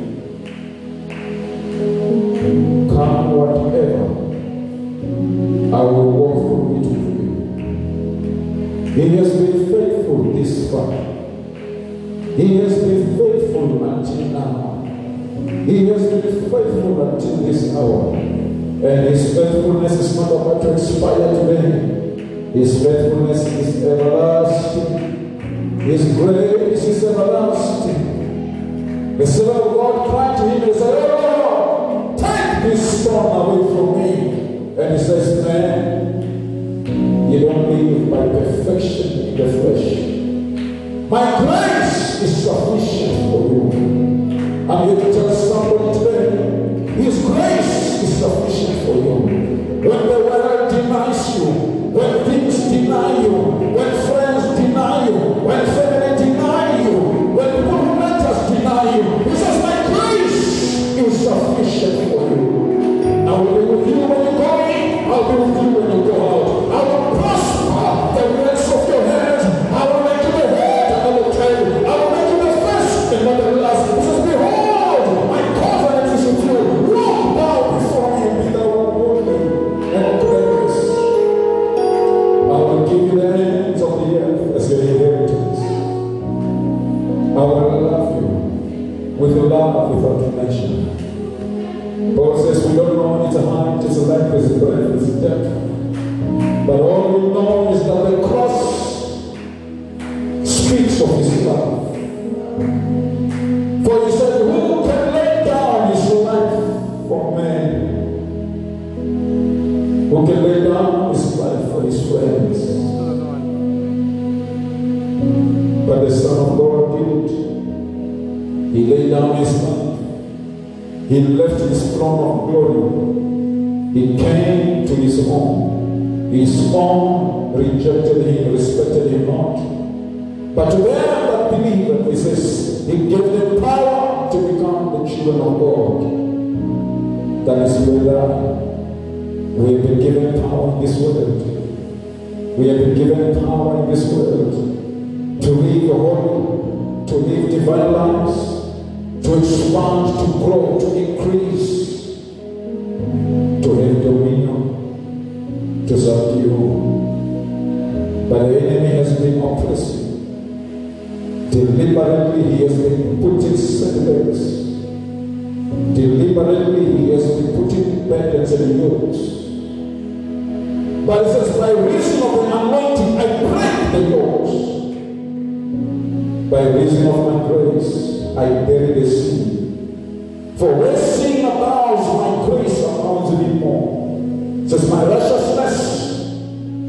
[184.80, 185.78] says, My righteousness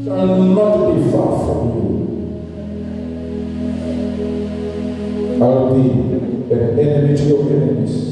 [0.05, 1.87] shall not be far from you.
[5.41, 5.81] I'll be
[6.53, 8.06] an enemy to your enemies.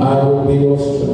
[0.00, 1.07] I will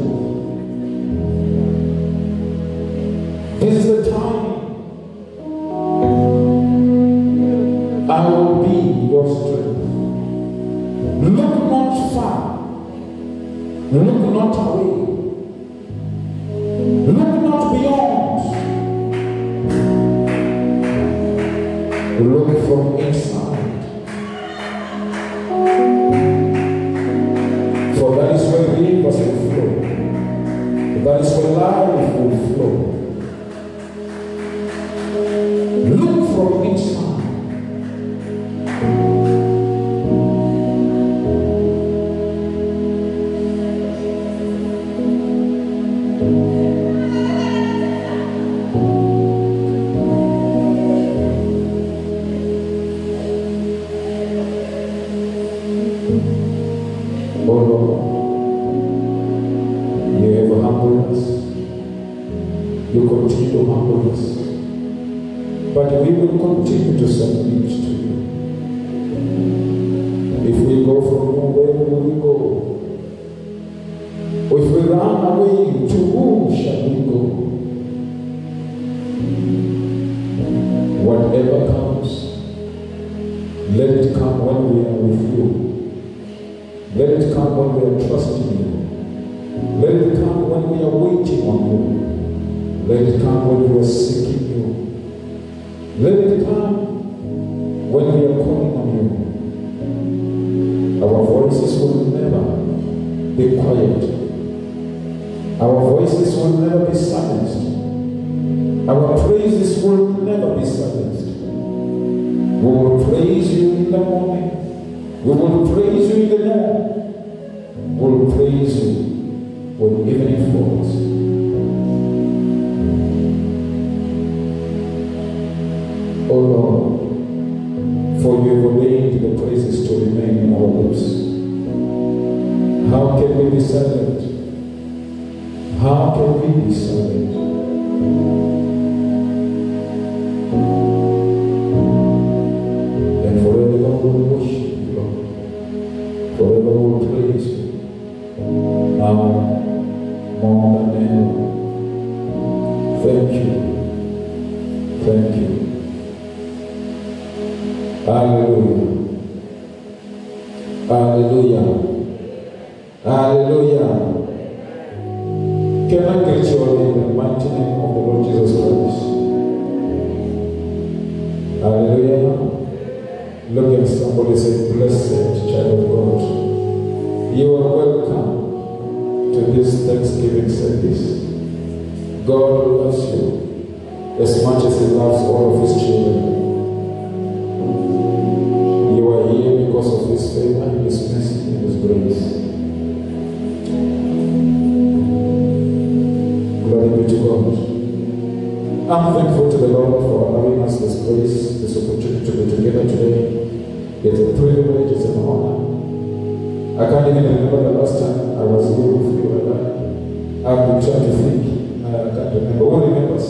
[207.36, 211.42] remember the last time I was here with you and I've been trying to think
[211.84, 212.64] uh, I can't remember.
[212.64, 213.26] Who remembers?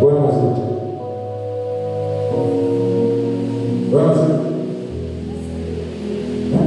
[0.00, 0.56] When was it?
[3.90, 4.34] When was it?
[6.52, 6.66] Huh?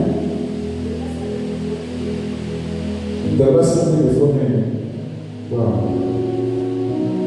[3.38, 4.48] The last Sunday before me.
[5.50, 5.74] Wow.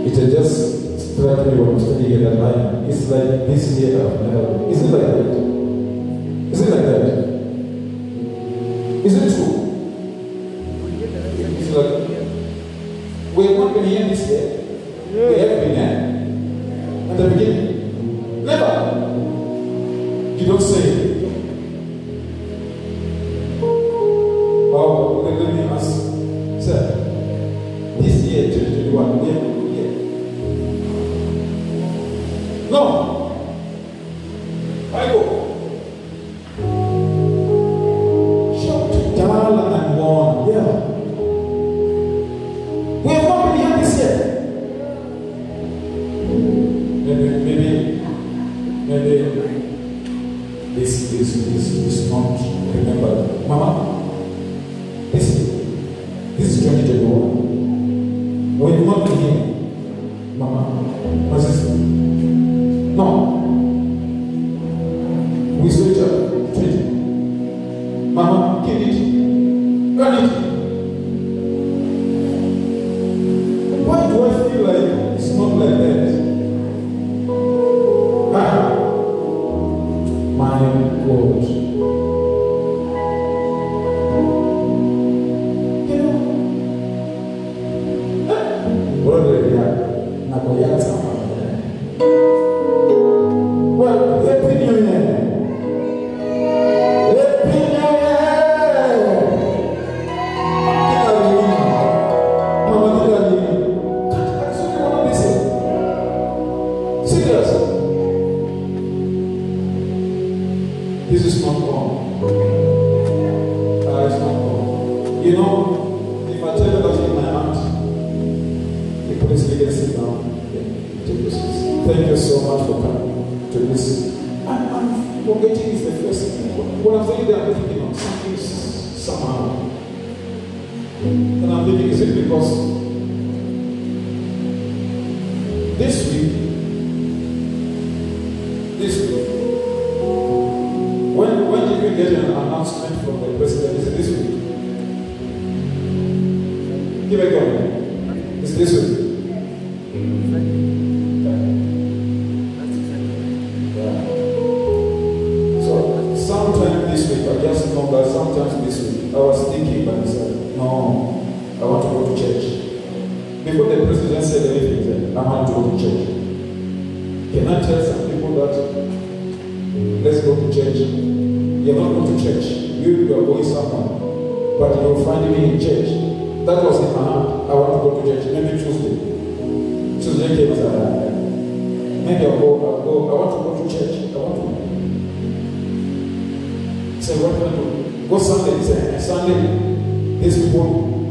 [0.07, 2.85] It had just struck me when I was studying at Lion.
[2.89, 4.56] It's like this year I've never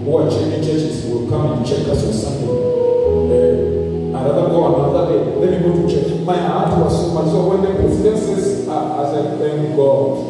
[0.06, 1.04] Who are check churches.
[1.06, 2.46] will come and check us on Sunday.
[2.46, 5.36] Uh, I'd rather go another day.
[5.42, 6.22] Let me go to church.
[6.22, 7.26] My heart was so much.
[7.34, 10.22] So when the president says, uh, I said, thank God.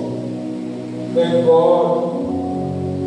[1.14, 2.16] Thank God.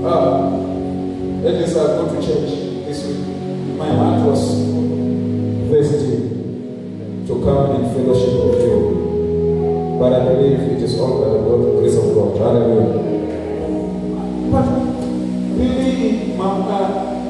[0.05, 2.53] Ah, uh, at least I'll go to church
[2.85, 3.25] this week.
[3.79, 4.61] My heart was
[5.73, 6.21] thirsty
[7.29, 9.97] to come in fellowship with you.
[9.99, 12.37] But I believe it is all by the grace of God.
[12.37, 13.08] Hallelujah.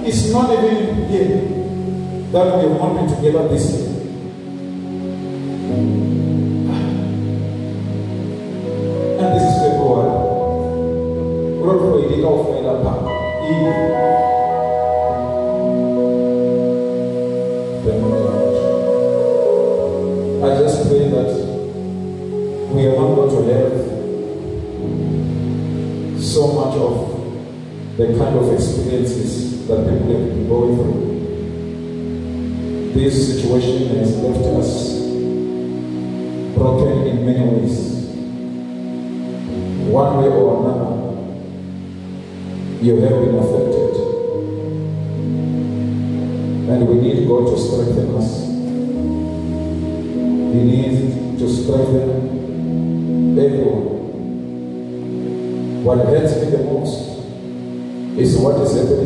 [0.09, 1.37] It's not even here
[2.33, 3.89] that we want me together this year.
[9.21, 10.09] And this is where February.
[11.61, 12.93] Road for Idika of Elapa.
[32.99, 34.71] this situation has left us
[36.57, 37.77] broken in many ways.
[39.89, 40.91] One way or another,
[42.83, 43.95] you have been affected.
[46.71, 48.31] And we need God to strengthen us.
[50.53, 50.99] He needs
[51.41, 52.09] to strengthen
[53.39, 53.87] everyone.
[55.85, 56.95] What hurts me the most
[58.19, 58.98] is what is happening.